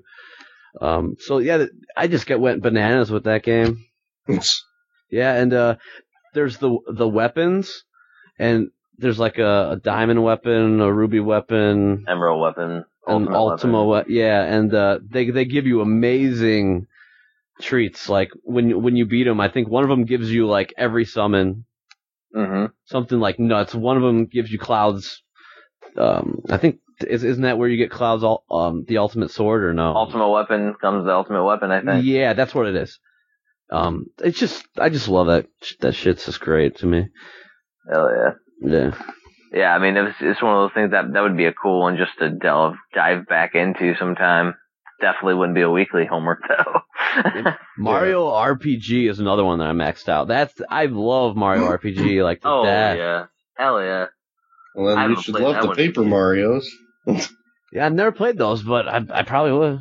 [0.80, 1.64] Um, so yeah,
[1.96, 3.84] I just get went bananas with that game.
[5.10, 5.74] Yeah, and uh,
[6.34, 7.82] there's the the weapons,
[8.38, 8.68] and
[9.00, 14.12] there's like a, a diamond weapon, a ruby weapon, Emerald weapon, an ultimate Ultima, weapon.
[14.12, 16.86] we- yeah, and uh, they they give you amazing
[17.60, 18.08] treats.
[18.08, 20.72] Like when you- when you beat them, I think one of them gives you like
[20.76, 21.64] every summon,
[22.34, 23.74] hmm something like nuts.
[23.74, 25.22] One of them gives you clouds.
[25.96, 28.22] Um, I think is isn't that where you get clouds?
[28.22, 29.94] All um, the ultimate sword or no?
[29.94, 31.70] Ultimate weapon comes the ultimate weapon.
[31.70, 32.04] I think.
[32.04, 32.98] Yeah, that's what it is.
[33.72, 35.46] Um, it's just I just love that
[35.80, 37.06] that shit's just great to me.
[37.90, 38.30] Hell yeah.
[38.60, 38.92] Yeah.
[39.52, 41.80] Yeah, I mean, it's, it's one of those things that that would be a cool
[41.80, 44.54] one just to delve dive back into sometime.
[45.00, 47.52] Definitely wouldn't be a weekly homework though.
[47.78, 50.28] Mario RPG is another one that I maxed out.
[50.28, 52.96] That's I love Mario RPG like to oh death.
[52.98, 53.24] yeah,
[53.56, 54.06] hell yeah.
[54.74, 55.76] Well, I then you should love the one.
[55.76, 56.70] Paper Mario's.
[57.72, 59.78] Yeah, I've never played those, but I I probably would.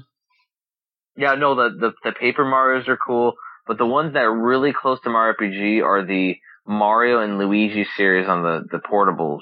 [1.18, 3.34] Yeah, no, the, the the Paper Mario's are cool,
[3.66, 6.36] but the ones that are really close to Mario RPG are the
[6.70, 9.41] Mario and Luigi series on the the portables.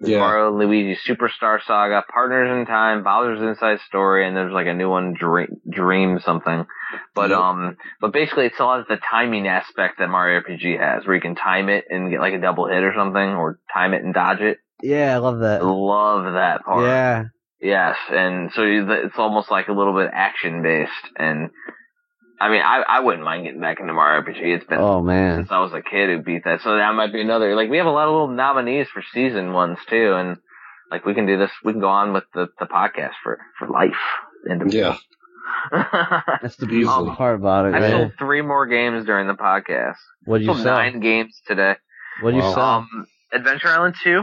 [0.00, 0.18] The Yeah.
[0.20, 4.74] Mario and Luigi Superstar Saga, Partners in Time, Bowser's Inside Story, and there's like a
[4.74, 6.66] new one, Dream, Dream something.
[7.16, 7.38] But Yep.
[7.38, 11.20] um, but basically it still has the timing aspect that Mario RPG has, where you
[11.22, 14.14] can time it and get like a double hit or something, or time it and
[14.14, 14.58] dodge it.
[14.82, 15.64] Yeah, I love that.
[15.64, 16.84] love that part.
[16.84, 17.24] Yeah.
[17.60, 21.50] Yes, and so it's almost like a little bit action based, and
[22.40, 24.40] I mean, I I wouldn't mind getting back into Mario RPG.
[24.56, 25.36] It's been Oh man.
[25.40, 27.54] since I was a kid who beat that, so that might be another.
[27.56, 30.36] Like we have a lot of little nominees for season ones too, and
[30.90, 31.50] like we can do this.
[31.64, 33.92] We can go on with the the podcast for for life.
[34.44, 34.96] And Yeah.
[35.72, 37.74] That's the beautiful Um, part about it.
[37.74, 37.90] I right?
[37.90, 39.96] sold three more games during the podcast.
[40.24, 40.76] What'd you sold sell?
[40.76, 41.74] nine games today.
[42.22, 42.54] What'd you Wow.
[42.54, 42.64] sell?
[42.64, 44.22] Um, Adventure Island 2,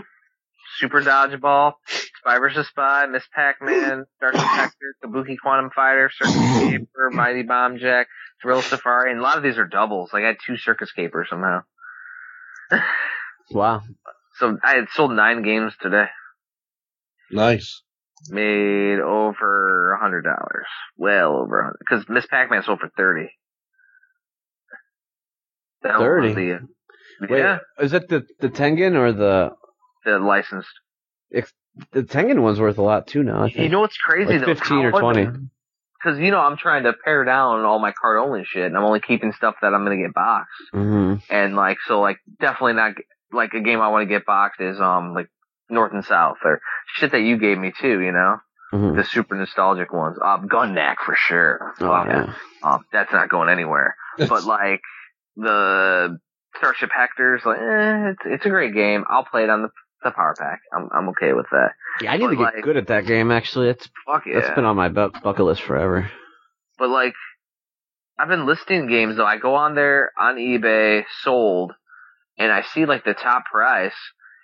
[0.77, 1.73] Super Dodgeball,
[2.19, 2.67] Spy vs.
[2.67, 8.07] Spy, Miss Pac-Man, Starship Hector, Kabuki Quantum Fighter, Circus Caper, Mighty Bomb Jack,
[8.41, 10.11] Thrill Safari, and a lot of these are doubles.
[10.13, 11.61] Like I had two Circus Capers somehow.
[13.51, 13.81] wow.
[14.37, 16.05] So I had sold nine games today.
[17.31, 17.81] Nice.
[18.29, 20.67] Made over a hundred dollars.
[20.97, 21.77] Well over a hundred.
[21.79, 23.29] Because Miss Pac-Man sold for thirty.
[25.83, 26.33] That 30?
[26.33, 26.59] The,
[27.29, 29.51] Wait, yeah, is that the the Tengen or the
[30.05, 30.69] the licensed.
[31.31, 33.43] the Tengen one's worth a lot too now?
[33.43, 33.57] I think.
[33.57, 34.55] You know what's crazy like though?
[34.55, 35.25] fifteen or twenty.
[35.25, 38.83] Because you know I'm trying to pare down all my card only shit, and I'm
[38.83, 40.51] only keeping stuff that I'm gonna get boxed.
[40.73, 41.33] Mm-hmm.
[41.33, 42.93] And like, so like, definitely not
[43.31, 45.29] like a game I want to get boxed is um like
[45.69, 46.61] North and South or
[46.95, 47.99] shit that you gave me too.
[47.99, 48.37] You know,
[48.71, 50.17] hmm the super nostalgic ones.
[50.23, 51.73] Um, Gun-Nac for sure.
[51.81, 52.07] Oh it.
[52.07, 52.33] yeah.
[52.63, 53.95] Um, that's not going anywhere.
[54.17, 54.81] But like
[55.35, 56.19] the
[56.57, 59.03] Starship Hector's, like, eh, it's it's a great game.
[59.09, 59.69] I'll play it on the
[60.05, 60.57] the PowerPak.
[60.73, 61.71] I'm I'm okay with that.
[62.01, 63.31] Yeah, I need to get like- good at that game.
[63.31, 64.39] Actually, it's Fuck yeah.
[64.39, 66.09] that's been on my bu- bucket list forever.
[66.79, 67.13] But like,
[68.17, 69.25] I've been listing games though.
[69.25, 71.73] I go on there on eBay, sold,
[72.37, 73.95] and I see like the top price,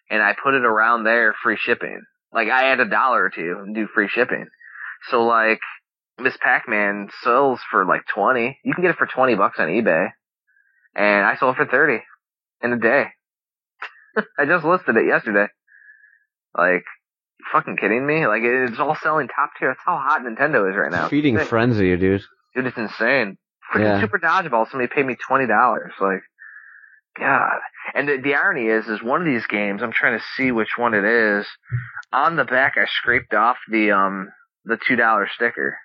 [0.09, 2.01] and I put it around there, free shipping.
[2.34, 4.47] Like I add a dollar or two and do free shipping.
[5.09, 5.59] So like,
[6.20, 8.57] Miss Pac-Man sells for like twenty.
[8.64, 10.07] You can get it for twenty bucks on eBay,
[10.95, 12.03] and I sold it for thirty
[12.64, 13.05] in a day.
[14.38, 15.47] I just listed it yesterday.
[16.57, 16.84] Like,
[17.51, 18.28] fucking kidding me?
[18.28, 19.70] Like it's all selling top tier.
[19.70, 21.09] That's how hot Nintendo is right now.
[21.09, 21.47] Feeding Sick.
[21.47, 22.22] frenzy, dude.
[22.55, 23.38] Dude, it's insane.
[23.74, 24.01] Freaking Yeah.
[24.01, 25.93] Super Dodgeball, somebody paid me twenty dollars.
[25.99, 26.22] Like,
[27.18, 27.59] God.
[27.93, 29.82] And the, the irony is, is one of these games.
[29.82, 31.45] I'm trying to see which one it is.
[32.14, 34.30] On the back, I scraped off the um
[34.66, 35.78] the two dollar sticker,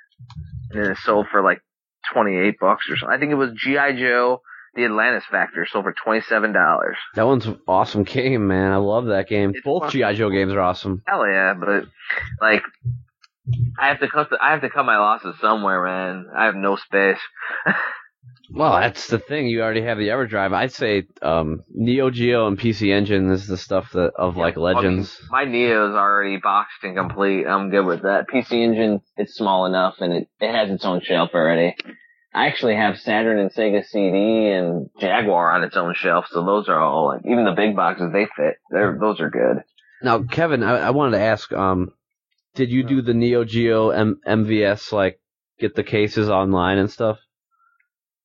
[0.71, 1.61] and then it sold for like
[2.13, 3.17] twenty eight bucks or something.
[3.17, 4.41] I think it was GI Joe,
[4.77, 6.97] the Atlantis Factor, sold for twenty seven dollars.
[7.15, 8.73] That one's an awesome game, man.
[8.73, 9.51] I love that game.
[9.55, 9.91] It's Both.
[9.91, 11.03] GI Joe games are awesome.
[11.07, 11.85] Hell yeah, but
[12.41, 12.63] like.
[13.79, 14.31] I have to cut.
[14.31, 16.27] The, I have to cut my losses somewhere, man.
[16.37, 17.21] I have no space.
[18.49, 19.49] Well, that's the thing.
[19.49, 20.53] You already have the EverDrive.
[20.55, 24.61] I'd say um, Neo Geo and PC Engine is the stuff that of like Yeah,
[24.63, 25.21] well, I mean, Legends.
[25.31, 27.45] my Neo's already boxed and complete.
[27.45, 28.27] I'm good with that.
[28.33, 31.75] PC Engine, it's small enough and it, it has its own shelf already.
[32.37, 36.69] I actually have Saturn and Sega CD and Jaguar on its own shelf, so those
[36.69, 38.57] are all like even the big boxes they fit.
[38.71, 39.65] They're those are good.
[40.03, 41.93] Now, Kevin, I, I wanted to ask, um,
[42.55, 45.19] did you do the Neo Geo M- MVS like
[45.59, 47.19] get the cases online and stuff?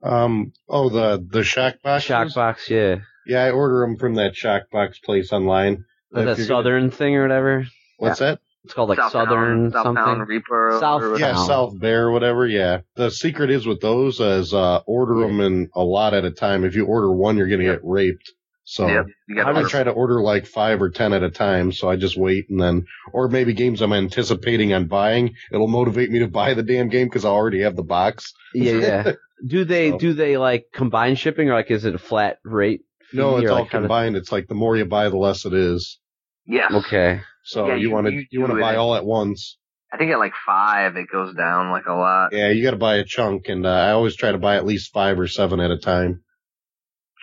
[0.03, 0.51] Um.
[0.67, 2.05] Oh, the the Shock box.
[2.05, 2.97] Shockbox, yeah.
[3.25, 5.85] Yeah, I order them from that Shockbox place online.
[6.13, 7.59] Or If that you're Southern thing or whatever.
[7.59, 8.39] Gonna, what's that?
[8.63, 10.03] It's called like South Southern South something.
[10.03, 10.77] Town Reaper.
[10.79, 11.47] South- or Yeah, Wow.
[11.47, 12.45] South Bear, whatever.
[12.45, 12.81] Yeah.
[12.95, 16.63] The secret is with those is uh order them in a lot at a time.
[16.63, 18.31] If you order one, you're gonna get raped.
[18.63, 21.23] So Yep, you got How I does- try to order like five or ten at
[21.23, 25.33] a time, so I just wait and then, or maybe games I'm anticipating on buying.
[25.51, 28.31] It'll motivate me to buy the damn game because I already have the box.
[28.53, 29.11] Yeah, yeah.
[29.47, 32.81] Do they So- do they like combine shipping or like is it a flat rate?
[33.11, 34.15] No, it's all like, how does- combined.
[34.15, 35.99] It's like the more you buy, the less it is.
[36.45, 36.67] Yeah.
[36.71, 37.21] Okay.
[37.43, 38.77] So Yeah, you you- want to you you, want to buy it.
[38.77, 39.57] all at once.
[39.93, 42.29] I think at like five, it goes down like a lot.
[42.31, 44.65] Yeah, you got to buy a chunk, and uh, I always try to buy at
[44.65, 46.21] least five or seven at a time.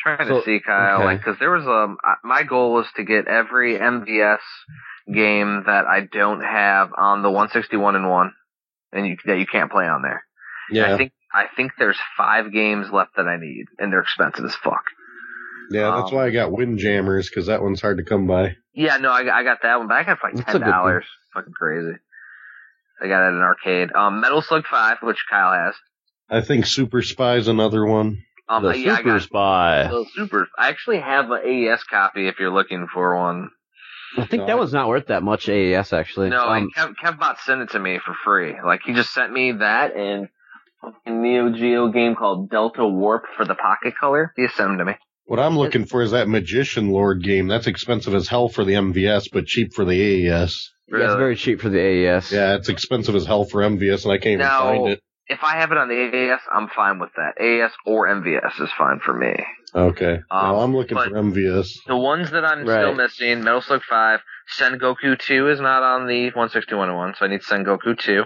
[0.07, 1.05] I'm trying So- to see Kyle, okay.
[1.05, 4.41] like, because there was um, uh, my goal was to get every MVS
[5.13, 8.33] game that I don't have on the 161 and one,
[8.93, 10.23] and you that you can't play on there.
[10.71, 14.45] And I think I think there's five games left that I need, and they're expensive
[14.45, 14.83] as fuck.
[15.71, 18.57] Yeah, that's um, why I got Windjammers because that one's hard to come by.
[18.75, 21.05] Yeah, no, I, I got that one, but I got like That's ten dollars.
[21.35, 21.97] Fucking crazy.
[23.01, 23.93] I got it at an arcade.
[23.93, 25.75] Um, Metal Slug Five, which Kyle has.
[26.31, 28.23] I think Super Spy's another one.
[28.49, 29.89] Um, the yeah, I Super got Spy.
[29.89, 30.49] the super.
[30.59, 33.51] I actually have an AES copy if you're looking for one.
[34.17, 36.31] I think that was not worth that much AES actually.
[36.31, 38.55] No, Um, Kev, Kevbot sent it to me for free.
[38.65, 40.29] Like he just sent me that and
[41.05, 44.33] a Neo Geo game called Delta Warp for the Pocket Color.
[44.37, 44.95] He sent them to me.
[45.29, 47.49] What I'm looking for is that Magician Lord game.
[47.49, 50.71] That's expensive as hell for the MVS, but cheap for the AES.
[50.91, 52.33] yeah, it's very cheap for the AES.
[52.33, 55.03] Yeah, it's expensive as hell for MVS, and I can't even find it.
[55.27, 57.35] If I have it on the AES, I'm fine with that.
[57.39, 59.35] AES or MVS is fine for me.
[59.75, 61.69] Okay, Um, well, I'm looking for MVS.
[61.87, 64.21] The ones that I'm still missing, Metal Slug 5,
[64.59, 68.25] Sengoku 2 is not on the 16101, so I need Sengoku 2.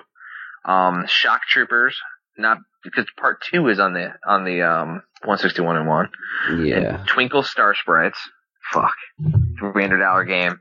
[0.64, 1.96] Um, Shock Troopers,
[2.38, 6.08] not because part 2 is on the on the um 16101.
[6.66, 6.76] Yeah.
[6.98, 8.18] And Twinkle Star Sprites,
[8.72, 8.94] fuck,
[9.60, 10.60] $300 game.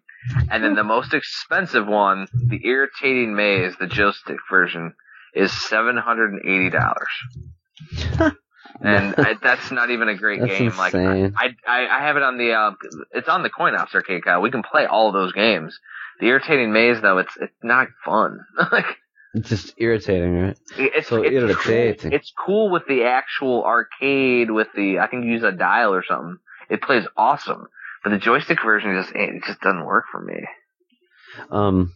[0.51, 4.93] And then the most expensive one, the Irritating Maze, the joystick version,
[5.33, 6.83] is $780.
[8.81, 10.77] and I, that's not even a great That's game.
[10.77, 10.93] Like.
[10.93, 11.31] I,
[11.67, 12.71] I I have it on the uh,
[13.11, 14.37] it's on the Coin Ops arcade guy.
[14.37, 15.79] We can play all those games.
[16.19, 18.39] The irritating maze though, it's it's not fun.
[18.71, 18.85] like
[19.33, 20.57] It's just irritating, right?
[20.77, 22.11] it's So it's irritating.
[22.11, 22.13] Cool.
[22.13, 26.03] It's cool with the actual arcade with the I think you use a dial or
[26.05, 26.37] something.
[26.69, 27.67] It plays awesome,
[28.03, 30.35] but the joystick version just it just doesn't work for me.
[31.49, 31.93] Um,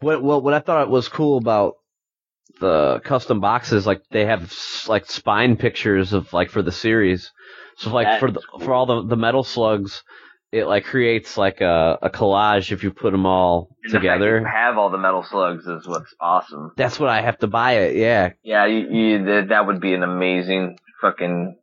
[0.00, 1.76] what what what I thought was cool about
[2.60, 4.52] the custom boxes, like they have
[4.86, 7.32] like spine pictures of like for the series.
[7.78, 8.60] So like That for the cool.
[8.60, 10.02] for all the the metal slugs,
[10.54, 14.38] it like creates like a a collage if you put them all And the together.
[14.40, 16.70] you have all the metal slugs is what's awesome.
[16.76, 17.96] That's what I have to buy it.
[17.96, 21.56] Yeah, Yeah, you, you, that, that would be an amazing fucking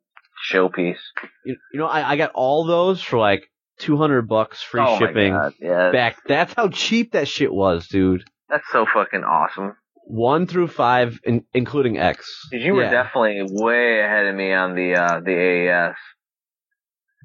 [0.51, 0.97] showpiece.
[1.45, 3.43] you, you know I I got all those for like
[3.79, 5.53] two hundred bucks free oh shipping My God.
[5.59, 6.17] Yeah, back.
[6.27, 8.23] That's how cheap that shit was, dude.
[8.49, 9.75] that's so fucking awesome.
[10.03, 12.27] One through five, in, including X.
[12.51, 15.95] you were definitely way ahead of me on the uh, the AES.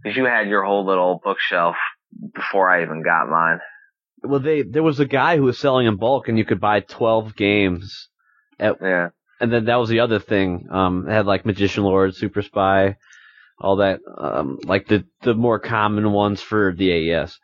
[0.02, 1.76] Because you had your whole little bookshelf
[2.34, 3.58] before I even got mine.
[4.22, 6.80] Well, they there was a guy who was selling in bulk, and you could buy
[6.80, 8.08] twelve games.
[8.58, 9.08] At, Yeah.
[9.40, 10.66] and then that was the other thing.
[10.70, 12.96] Um, it had like Magician Lord, Super Spy,
[13.60, 14.00] all that.
[14.18, 17.38] Um, like the the more common ones for the AES.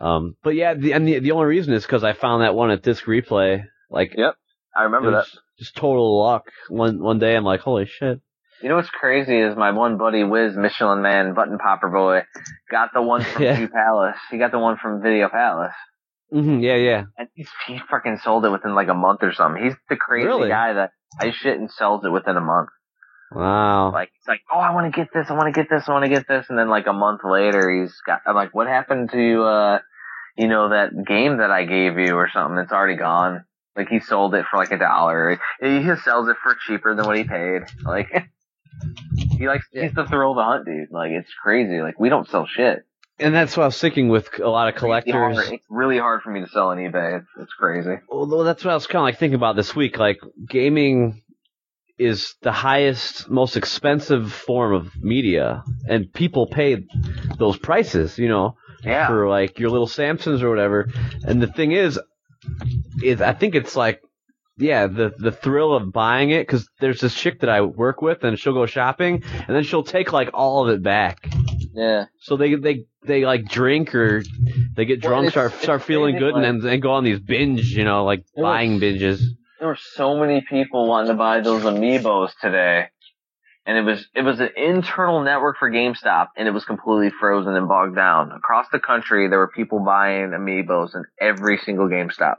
[0.00, 2.70] Um, but yeah, the and the, the only reason is because I found that one
[2.70, 3.64] at Disc Replay.
[3.90, 4.34] Like, Yep.
[4.76, 5.26] I remember that.
[5.58, 6.44] just total luck.
[6.68, 8.20] One one day, I'm like, holy shit.
[8.62, 12.22] You know what's crazy is my one buddy Wiz Michelin Man Button Popper Boy
[12.70, 13.56] got the one from Yeah.
[13.56, 14.16] View Palace.
[14.30, 15.74] He got the one from Video Palace.
[16.32, 17.04] hmm yeah, yeah.
[17.16, 19.62] And he's, he fucking sold it within like a month or something.
[19.62, 20.48] He's the crazy Really?
[20.48, 20.90] guy that
[21.20, 22.70] I shit and sells it within a month.
[23.30, 23.92] Wow.
[23.92, 25.92] Like it's like, oh, I want to get this, I want to get this, I
[25.92, 28.22] want to get this, and then like a month later, he's got.
[28.26, 29.78] I'm like, what happened to, uh,
[30.36, 32.58] you know, that game that I gave you or something?
[32.58, 33.44] It's already gone.
[33.76, 35.38] Like he sold it for like a dollar.
[35.60, 37.62] He just sells it for cheaper than what he paid.
[37.84, 38.08] Like
[39.36, 40.90] he likes he's the thrill of the hunt, dude.
[40.90, 41.80] Like it's crazy.
[41.80, 42.84] Like we don't sell shit.
[43.20, 45.12] And that's why I was sticking with a lot of It's collectors.
[45.14, 47.18] hard- It's really hard for me to sell on eBay.
[47.18, 47.96] It's, it's crazy.
[48.08, 49.98] Well, that's what I was kind of like thinking about this week.
[49.98, 51.22] Like, gaming
[51.98, 56.84] is the highest, most expensive form of media, and people pay
[57.38, 58.54] those prices, you know,
[58.84, 59.08] Yeah.
[59.08, 60.88] for like your little Samsons or whatever.
[61.24, 61.98] And the thing is,
[63.02, 64.00] is I think it's like,
[64.58, 68.24] yeah, the the thrill of buying it because there's this chick that I work with,
[68.24, 71.28] and she'll go shopping, and then she'll take like all of it back.
[71.72, 72.06] Yeah.
[72.20, 74.22] So they they they like drink or
[74.74, 77.72] they get drunk, it's- start start feeling good, and then and go on these binge,
[77.76, 79.20] you know, like It was- buying binges.
[79.58, 82.90] There were so many people wanting to buy those amiibos today.
[83.66, 87.54] and it was it was an internal network for GameStop, and it was completely frozen
[87.54, 88.32] and bogged down.
[88.32, 92.36] Across the country, there were people buying amiibos in every single GameStop,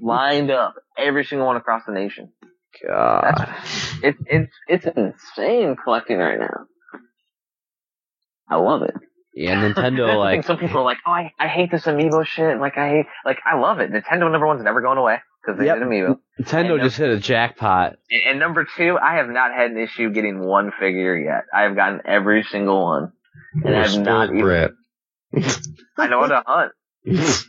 [0.00, 2.32] lined up, every single one across the nation.
[2.86, 3.34] God.
[4.02, 6.66] It's it's it's insane collecting right now.
[8.48, 8.94] I love it.
[9.34, 12.58] Yeah, Nintendo like some people are like, oh, I, I hate this amiibo shit.
[12.58, 13.92] Like I hate, like I love it.
[13.92, 15.78] Nintendo number one's never going away because they Yep.
[15.78, 16.18] did amiibo.
[16.40, 17.96] Nintendo and just hit a jackpot.
[18.10, 21.44] And, and number two, I have not had an issue getting one figure yet.
[21.54, 23.12] I have gotten every single one,
[23.64, 24.70] and I've not even.
[25.96, 26.72] I know how to hunt.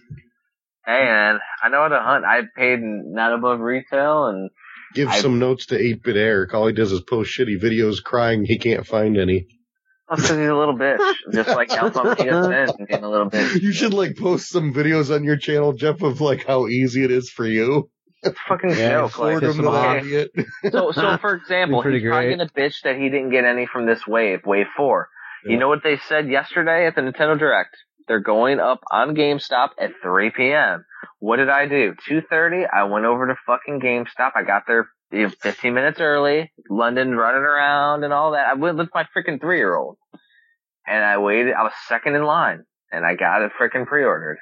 [0.85, 2.25] Hey man, I know how to hunt.
[2.25, 4.49] I paid not above retail, and
[4.93, 6.53] Give I- some notes to 8-Bit Eric.
[6.53, 9.45] All he does is post shitty videos crying he can't find any.
[10.09, 12.43] that's because he's a little bitch, just like Alpha Omega
[12.77, 13.61] Sin being a little bitch.
[13.61, 17.11] You should like post some videos on your channel, Jeff, of like how easy it
[17.11, 17.89] is for you.
[18.23, 19.17] It's fucking Yeah, joke.
[19.17, 20.29] Like, piss him the
[20.71, 22.37] So, so for example, Pretty he's probably great.
[22.37, 25.07] gonna bitch that he didn't get any from this wave, wave four.
[25.45, 25.53] Yeah.
[25.53, 27.75] You know what they said yesterday at the Nintendo Direct?
[28.11, 30.83] They're going up on GameStop at 3 p.m.
[31.19, 31.95] What did I do?
[32.09, 32.67] 2:30.
[32.69, 34.31] I went over to fucking GameStop.
[34.35, 36.51] I got there you know, 15 minutes early.
[36.69, 38.47] London running around and all that.
[38.47, 39.95] I went with my freaking three-year-old,
[40.85, 41.53] and I waited.
[41.53, 44.39] I was second in line, and I got it freaking pre-ordered.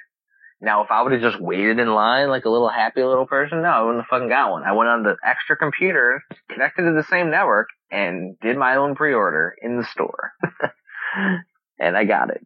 [0.60, 3.62] Now, if I would have just waited in line like a little happy little person,
[3.62, 4.64] no, I wouldn't have fucking got one.
[4.64, 8.96] I went on the extra computer, connected to the same network, and did my own
[8.96, 10.32] pre-order in the store.
[11.78, 12.44] and I got it.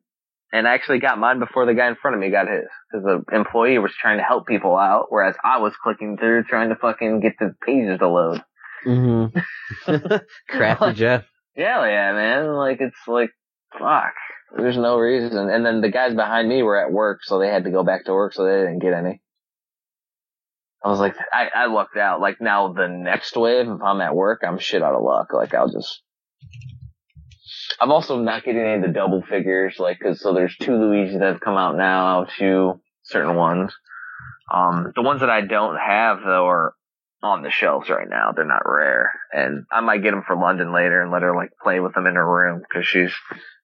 [0.53, 2.67] And I actually got mine before the guy in front of me got his.
[2.91, 6.69] Because the employee was trying to help people out, whereas I was clicking through trying
[6.69, 8.43] to fucking get the pages to load.
[8.85, 10.15] Mm-hmm.
[10.49, 11.23] Crafty Jeff.
[11.55, 12.53] Yeah, yeah, man.
[12.53, 13.31] Like, it's like,
[13.71, 14.13] fuck.
[14.55, 15.49] There's no reason.
[15.49, 18.05] And then the guys behind me were at work, so they had to go back
[18.05, 19.21] to work, so they didn't get any.
[20.85, 22.21] I was like, I, I lucked out.
[22.21, 25.33] Like, now the next wave, if I'm at work, I'm shit out of luck.
[25.33, 26.03] Like, I'll just.
[27.79, 31.17] I'm also not getting any of the double figures, like, cause so there's two Luigi
[31.17, 33.73] that have come out now, two certain ones.
[34.53, 36.73] Um, the ones that I don't have though are
[37.21, 38.31] on the shelves right now.
[38.35, 41.51] They're not rare, and I might get them for London later and let her like
[41.61, 43.13] play with them in her room because she's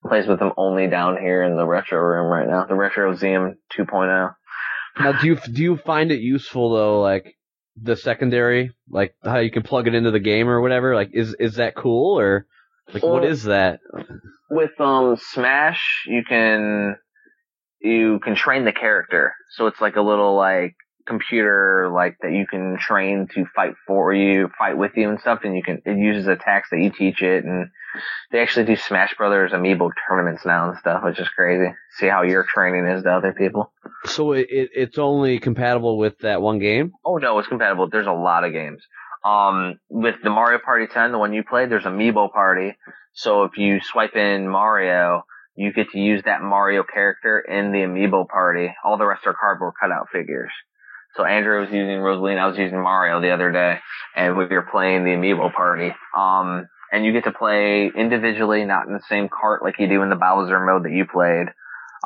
[0.06, 3.58] plays with them only down here in the retro room right now, the Retro Museum
[3.78, 4.34] 2.0.
[4.98, 7.36] Now, do you do you find it useful though, like
[7.82, 10.96] the secondary, like how you can plug it into the game or whatever?
[10.96, 12.48] Like, is is that cool or
[12.94, 13.80] like what Well- is that?
[14.52, 16.96] With um Smash, you can
[17.82, 20.76] you can train the character, so it's like a little like
[21.08, 25.40] computer like that you can train to fight for you, fight with you and stuff,
[25.44, 27.70] and you can it uses attacks that you teach it, and
[28.32, 31.72] they actually do Smash Brothers amiibo tournaments now and stuff, which is crazy.
[31.98, 33.72] See how your training is to other people.
[34.06, 36.92] So it, it it's only compatible with that one game.
[37.06, 37.88] Oh no, it's compatible.
[37.90, 38.82] There's a lot of games.
[39.24, 42.76] Um, with the Mario Party 10, the one you played, there's Amiibo Party.
[43.14, 45.24] So if you swipe in Mario,
[45.56, 48.74] you get to use that Mario character in the Amiibo Party.
[48.86, 50.52] All the rest are cardboard cutout figures.
[51.16, 53.80] So Andrew was using Rosalina, I was using Mario the other day,
[54.16, 55.92] and we were playing the Amiibo Party.
[56.18, 60.02] Um, and you get to play individually, not in the same cart like you do
[60.02, 61.48] in the Bowser mode that you played.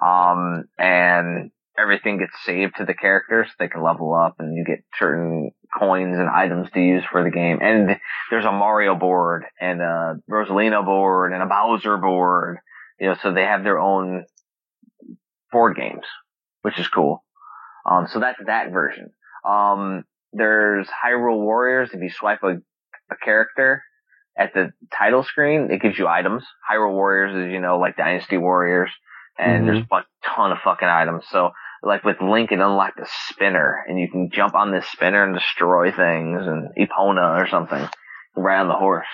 [0.01, 3.47] Um, and everything gets saved to the characters.
[3.49, 7.23] So they can level up and you get certain coins and items to use for
[7.23, 7.59] the game.
[7.61, 7.97] And
[8.29, 12.57] there's a Mario board and a Rosalina board and a Bowser board.
[12.99, 14.25] You know, so they have their own
[15.51, 16.05] board games,
[16.61, 17.23] which is cool.
[17.89, 19.09] Um, so that's that version.
[19.47, 21.89] Um, there's Hyrule Warriors.
[21.93, 22.57] If you swipe a,
[23.11, 23.83] a character
[24.37, 26.43] at the title screen, it gives you items.
[26.71, 28.89] Hyrule Warriors is, you know, like Dynasty Warriors.
[29.37, 29.65] And Mhm.
[29.65, 30.03] there's a
[30.35, 31.25] ton of fucking items.
[31.29, 31.51] So,
[31.83, 35.35] like with Link, it unlocked a spinner, and you can jump on this spinner and
[35.35, 37.87] destroy things, and Epona or something,
[38.35, 39.07] right on the horse.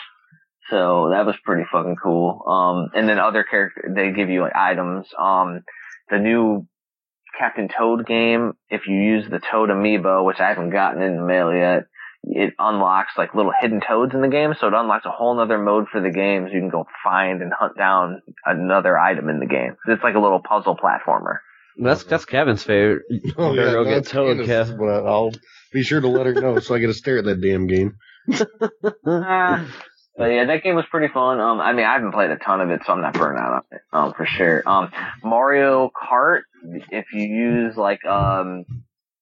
[0.70, 2.44] So that was pretty fucking cool.
[2.48, 5.08] Um, and then other character, they give you like items.
[5.20, 5.62] Um,
[6.10, 6.68] the new
[7.38, 11.26] Captain Toad game, if you use the Toad amiibo, which I haven't gotten in the
[11.26, 11.84] mail yet,
[12.24, 15.58] it unlocks like little hidden toads in the game, so it unlocks a whole nother
[15.58, 16.46] mode for the game.
[16.48, 19.78] So you can go find and hunt down another item in the game.
[19.88, 21.38] It's like a little puzzle platformer.
[21.82, 23.04] That's that's Kevin's favorite.
[23.38, 24.78] Oh Better yeah, go get that's Toad, Kev.
[24.78, 25.32] but I'll
[25.72, 27.98] be sure to let her know so I get to stare at that damn game.
[30.18, 31.40] But yeah, that game was pretty fun.
[31.40, 33.54] Um, I mean, I haven't played a ton of it, so I'm not burnt out
[33.54, 33.82] on it.
[33.94, 34.62] Um, for sure.
[34.66, 34.92] Um,
[35.24, 36.42] Mario Kart,
[36.92, 38.66] if you use like um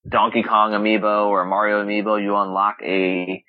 [0.10, 3.44] Donkey Kong amiibo or Mario amiibo, you unlock a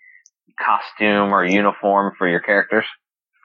[0.61, 2.85] costume or uniform for your characters.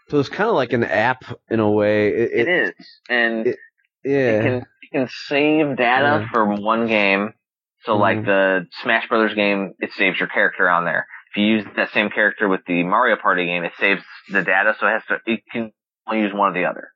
[0.09, 2.09] So it's kind of like an app in a way.
[2.09, 2.73] It, It is,
[3.07, 3.57] and it-
[4.03, 4.41] you yeah.
[4.41, 4.61] can you
[4.93, 6.29] can save data Yeah.
[6.31, 7.33] for one game.
[7.81, 8.25] So like Mhm.
[8.25, 11.07] the Smash Brothers game, it saves your character on there.
[11.31, 14.75] if you use that same character with the Mario Party game, it saves the data,
[14.79, 15.71] so it has to, it can
[16.05, 16.91] only use one or the other.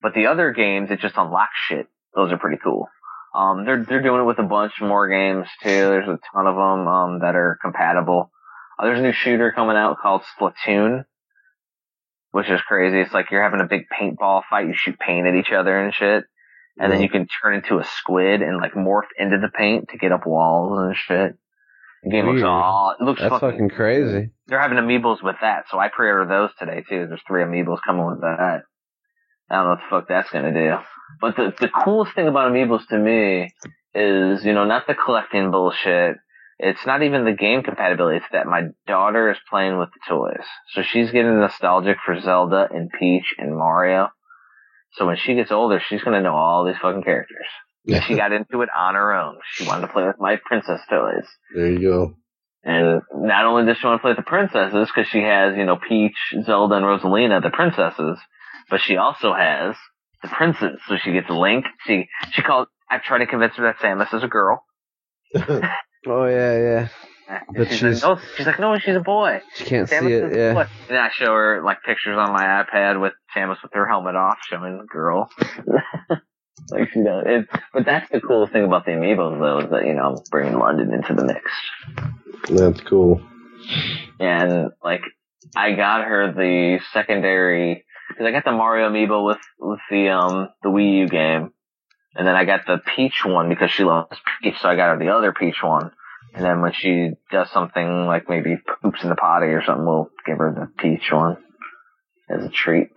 [0.00, 1.88] But the other games, it just unlocks shit.
[2.14, 2.88] Those are pretty cool.
[3.34, 5.68] Um, they're, they're doing it with a bunch more games too.
[5.68, 8.30] There's a ton of them, um, that are compatible.
[8.78, 11.04] Uh, there's a new shooter coming out called Splatoon,
[12.30, 13.00] which is crazy.
[13.00, 14.68] It's like you're having a big paintball fight.
[14.68, 16.22] You shoot paint at each other and shit.
[16.78, 19.98] And then you can turn into a squid and like morph into the paint to
[19.98, 21.36] get up walls and shit.
[22.02, 22.46] The game looks Weird.
[22.46, 24.30] all, it looks That's fucking, fucking crazy.
[24.46, 27.06] They're having amiibos with that, so I pre-ordered those today too.
[27.06, 28.62] There's three amiibos coming with that.
[29.50, 30.78] I don't know what the fuck that's gonna do.
[31.20, 33.52] But the, the coolest thing about amiibos to me
[33.94, 36.16] is, you know, not the collecting bullshit.
[36.58, 38.18] It's not even the game compatibility.
[38.18, 40.46] It's that my daughter is playing with the toys.
[40.70, 44.08] So she's getting nostalgic for Zelda and Peach and Mario.
[44.94, 47.46] So when she gets older, she's gonna know all these fucking characters.
[48.06, 49.38] She got into it on her own.
[49.54, 51.26] She wanted to play with my princess toys.
[51.54, 52.14] there you go.
[52.64, 55.64] And not only does she want to play with the princesses, because she has, you
[55.64, 56.14] know, Peach,
[56.44, 58.18] Zelda, and Rosalina, the princesses,
[58.70, 59.74] but she also has
[60.22, 60.78] the princes.
[60.88, 61.64] So she gets Link.
[61.86, 62.68] She, she called.
[62.88, 64.64] I've tried to convince her that Samus is a girl.
[66.04, 66.88] Oh yeah, yeah.
[67.28, 69.40] And But she's, she's- like, no, she's like, no, she's a boy.
[69.54, 70.24] She can't see Samus it.
[70.24, 70.66] is a Yeah.
[70.88, 74.38] And I show her, like, pictures on my iPad with Samus with her helmet off,
[74.48, 75.30] showing girl.
[76.70, 77.24] like, she does.
[77.26, 80.22] It, but that's the coolest thing about the amiibos, though, is that, you know, I'm
[80.30, 81.50] bringing London into the mix.
[82.50, 83.20] That's cool.
[84.18, 85.02] and like
[85.54, 90.48] I got her the secondary because I got the Mario amiibo with with the um
[90.62, 91.52] the Wii U game,
[92.16, 94.98] and then I got the Peach one because she loves Peach, so I got her
[94.98, 95.92] the other Peach one.
[96.34, 100.10] And then when she does something like maybe poops in the potty or something, we'll
[100.26, 101.36] give her the Peach one
[102.30, 102.88] as a treat.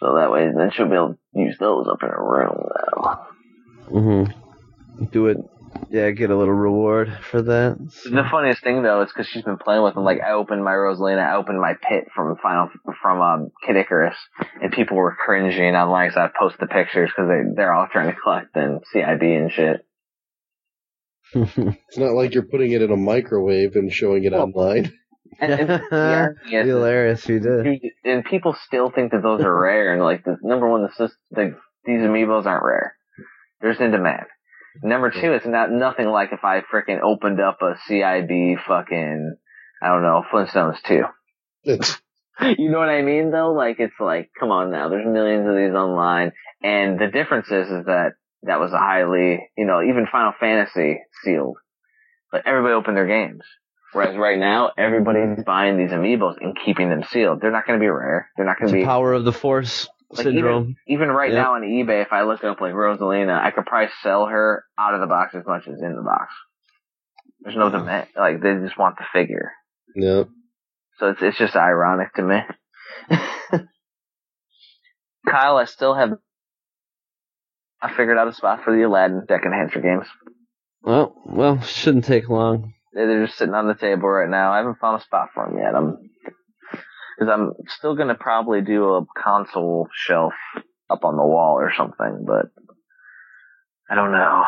[0.00, 3.26] So that way, then she'll be able to use those up in her room now.
[3.88, 5.04] Mm-hmm.
[5.12, 5.38] Do it.
[5.90, 7.78] Yeah, get a little reward for that.
[8.04, 10.04] The funniest thing though is because she's been playing with them.
[10.04, 12.68] Like I opened my Rosalina, I opened my pit from Final
[13.00, 14.16] from um, Kid Icarus,
[14.60, 18.12] and people were cringing online because I post the pictures because they they're all trying
[18.12, 19.86] to collect and CIB and shit.
[21.88, 24.92] It's not like you're putting it in a microwave and showing it Well, online.
[25.40, 27.80] And, and the is- Hilarious, you did.
[28.04, 29.92] and people still think that those are rare.
[29.94, 31.54] And like the number one, the sys- like
[31.84, 32.94] these amiibos aren't rare.
[33.60, 34.26] There's in demand.
[34.82, 39.36] Number two, it's not nothing like if I freaking opened up a CIB fucking
[39.82, 41.02] I don't know Flintstones two.
[42.40, 43.52] You know what I mean though?
[43.52, 46.32] Like it's like, come on now, there's millions of these online.
[46.62, 48.12] And the difference is, is that
[48.44, 51.56] that was a highly, you know, even Final Fantasy sealed.
[52.30, 53.42] But everybody opened their games.
[53.92, 57.40] Whereas right now, everybody's buying these amiibos and keeping them sealed.
[57.42, 58.30] They're not going to be rare.
[58.36, 60.76] They're not going to the be, power of the force Like, syndrome.
[60.88, 61.42] even right Yeah.
[61.42, 64.94] now on eBay, if I look up like Rosalina, I could probably sell her out
[64.94, 66.32] of the box as much as in the box.
[67.42, 68.06] There's no demand.
[68.16, 69.52] Like they just want the figure.
[69.94, 70.24] yeah.
[70.98, 72.38] So it's it's just ironic to me.
[75.28, 76.10] Kyle, I still have.
[77.82, 80.06] I figured out a spot for the Aladdin deck enhancer games.
[80.82, 82.74] Well, well, shouldn't take long.
[82.92, 84.52] They're they're just sitting on the table right now.
[84.52, 85.74] I haven't found a spot for them yet.
[85.74, 85.96] I'm
[87.18, 90.34] because I'm still gonna probably do a console shelf
[90.88, 92.46] up on the wall or something, but
[93.90, 94.42] I don't know.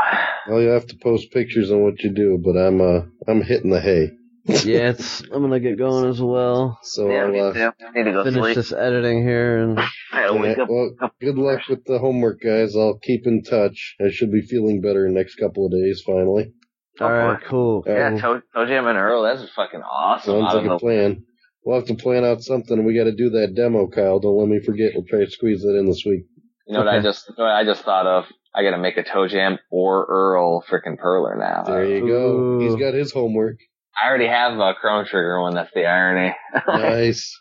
[0.48, 3.70] Well, you have to post pictures on what you do, but I'm uh I'm hitting
[3.70, 4.10] the hay.
[4.44, 5.22] Yeah, it's.
[5.22, 6.78] I'm gonna get going as well.
[6.82, 7.72] So yeah, I'll, me uh, too.
[7.94, 8.56] Need to go Finish sleep.
[8.56, 9.80] this editing here, and
[10.12, 12.76] I wake yeah, well, up good luck with the homework, guys.
[12.76, 13.96] I'll keep in touch.
[14.00, 16.02] I should be feeling better in the next couple of days.
[16.04, 16.52] Finally,
[17.00, 17.46] all right, boy.
[17.46, 17.84] cool.
[17.86, 19.22] Yeah, Um, Toe ToeJam and Earl.
[19.22, 20.32] That's fucking awesome.
[20.32, 21.24] sounds Out of like a plan.
[21.64, 22.84] We'll have to plan out something.
[22.84, 24.20] We got to do that demo, Kyle.
[24.20, 24.92] Don't let me forget.
[24.94, 26.26] We'll try to squeeze that in this week.
[26.66, 28.24] You know what I just you know what I just thought of?
[28.54, 31.64] I gotta make a ToeJam or Earl freaking Perler now.
[31.64, 32.60] There you go.
[32.60, 33.56] He's got his homework.
[34.02, 35.54] I already have a Chrono Trigger one.
[35.54, 36.34] That's the irony.
[36.68, 37.38] Nice.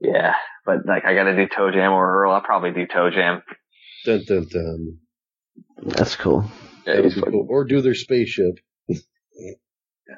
[0.00, 0.34] yeah,
[0.66, 2.32] but like I gotta do ToeJam or Earl.
[2.32, 3.42] I'll probably do ToeJam.
[4.04, 4.98] Dun dun dun.
[5.82, 6.44] That's cool.
[6.86, 7.46] Yeah, That'll he's cool.
[7.48, 8.56] Or do their spaceship.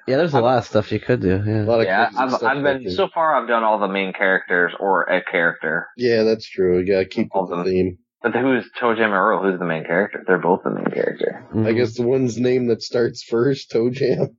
[0.08, 1.36] Yeah, there's a lot of stuff you could do.
[1.36, 1.62] A Yeah.
[1.64, 2.92] lot of yeah, I've stuff I've been there.
[2.92, 3.40] so far.
[3.40, 5.86] I've done all the main characters or a character.
[5.96, 6.80] Yeah, that's true.
[6.80, 7.64] You got to keep All the them.
[7.64, 7.98] theme.
[8.22, 9.42] But who's ToeJam or Earl?
[9.44, 10.24] Who's the main character?
[10.26, 11.46] They're both the main character.
[11.52, 11.76] I Mhm.
[11.76, 14.34] guess the one's name that starts first, ToeJam.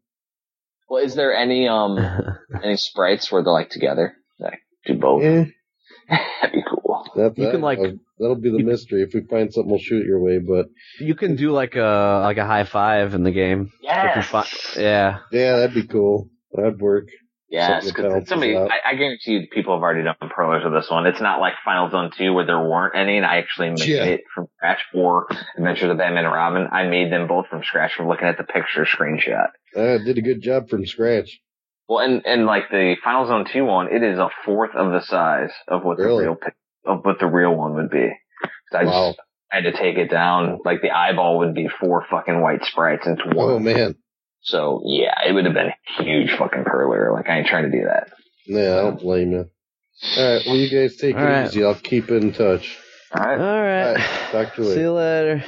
[0.89, 1.97] Well, is there any um
[2.63, 4.15] any sprites where they're like together?
[4.39, 5.23] Like do both?
[5.23, 5.45] Yeah,
[6.41, 7.05] That'd be cool.
[7.15, 9.03] that, You that- can, like- uh, that'll be the you- mystery.
[9.03, 10.39] If we find something, we'll shoot your way.
[10.39, 10.67] But
[10.99, 13.71] you can do like a like a high five in the game.
[13.81, 14.27] If Yes.
[14.27, 15.19] fi- yeah.
[15.31, 16.29] yeah, that'd be cool.
[16.53, 17.07] That'd work.
[17.49, 21.05] Yes, because somebody, I, I guarantee you, people have already done perlers of this one.
[21.07, 24.03] It's not like Final Zone 2 where there weren't any, and I actually made Yeah.
[24.03, 25.27] it from scratch, or
[25.57, 26.67] Adventures of Batman and Robin.
[26.71, 29.47] I made them both from scratch from looking at the picture screenshot.
[29.75, 31.39] Uh, did a good job from scratch.
[31.87, 35.01] Well, and and like the Final Zone two one, it is a fourth of the
[35.05, 36.25] size of what Really?
[36.25, 36.53] the real pic-
[36.85, 38.09] of what the real one would be.
[38.73, 39.09] So I Wow.
[39.11, 39.19] just
[39.49, 40.59] had to take it down.
[40.65, 43.51] Like the eyeball would be four fucking white sprites into one.
[43.51, 43.95] Oh man.
[44.41, 47.13] So yeah, it would have been a huge fucking Perler.
[47.13, 48.09] Like I ain't trying to do that.
[48.45, 49.49] Yeah, I don't blame you.
[50.17, 50.45] All right.
[50.45, 51.47] Well, you guys take All it right.
[51.47, 51.63] easy.
[51.63, 52.77] I'll keep in touch.
[53.13, 53.39] All right.
[53.39, 53.83] All right.
[53.87, 55.43] All right, talk to you See you later.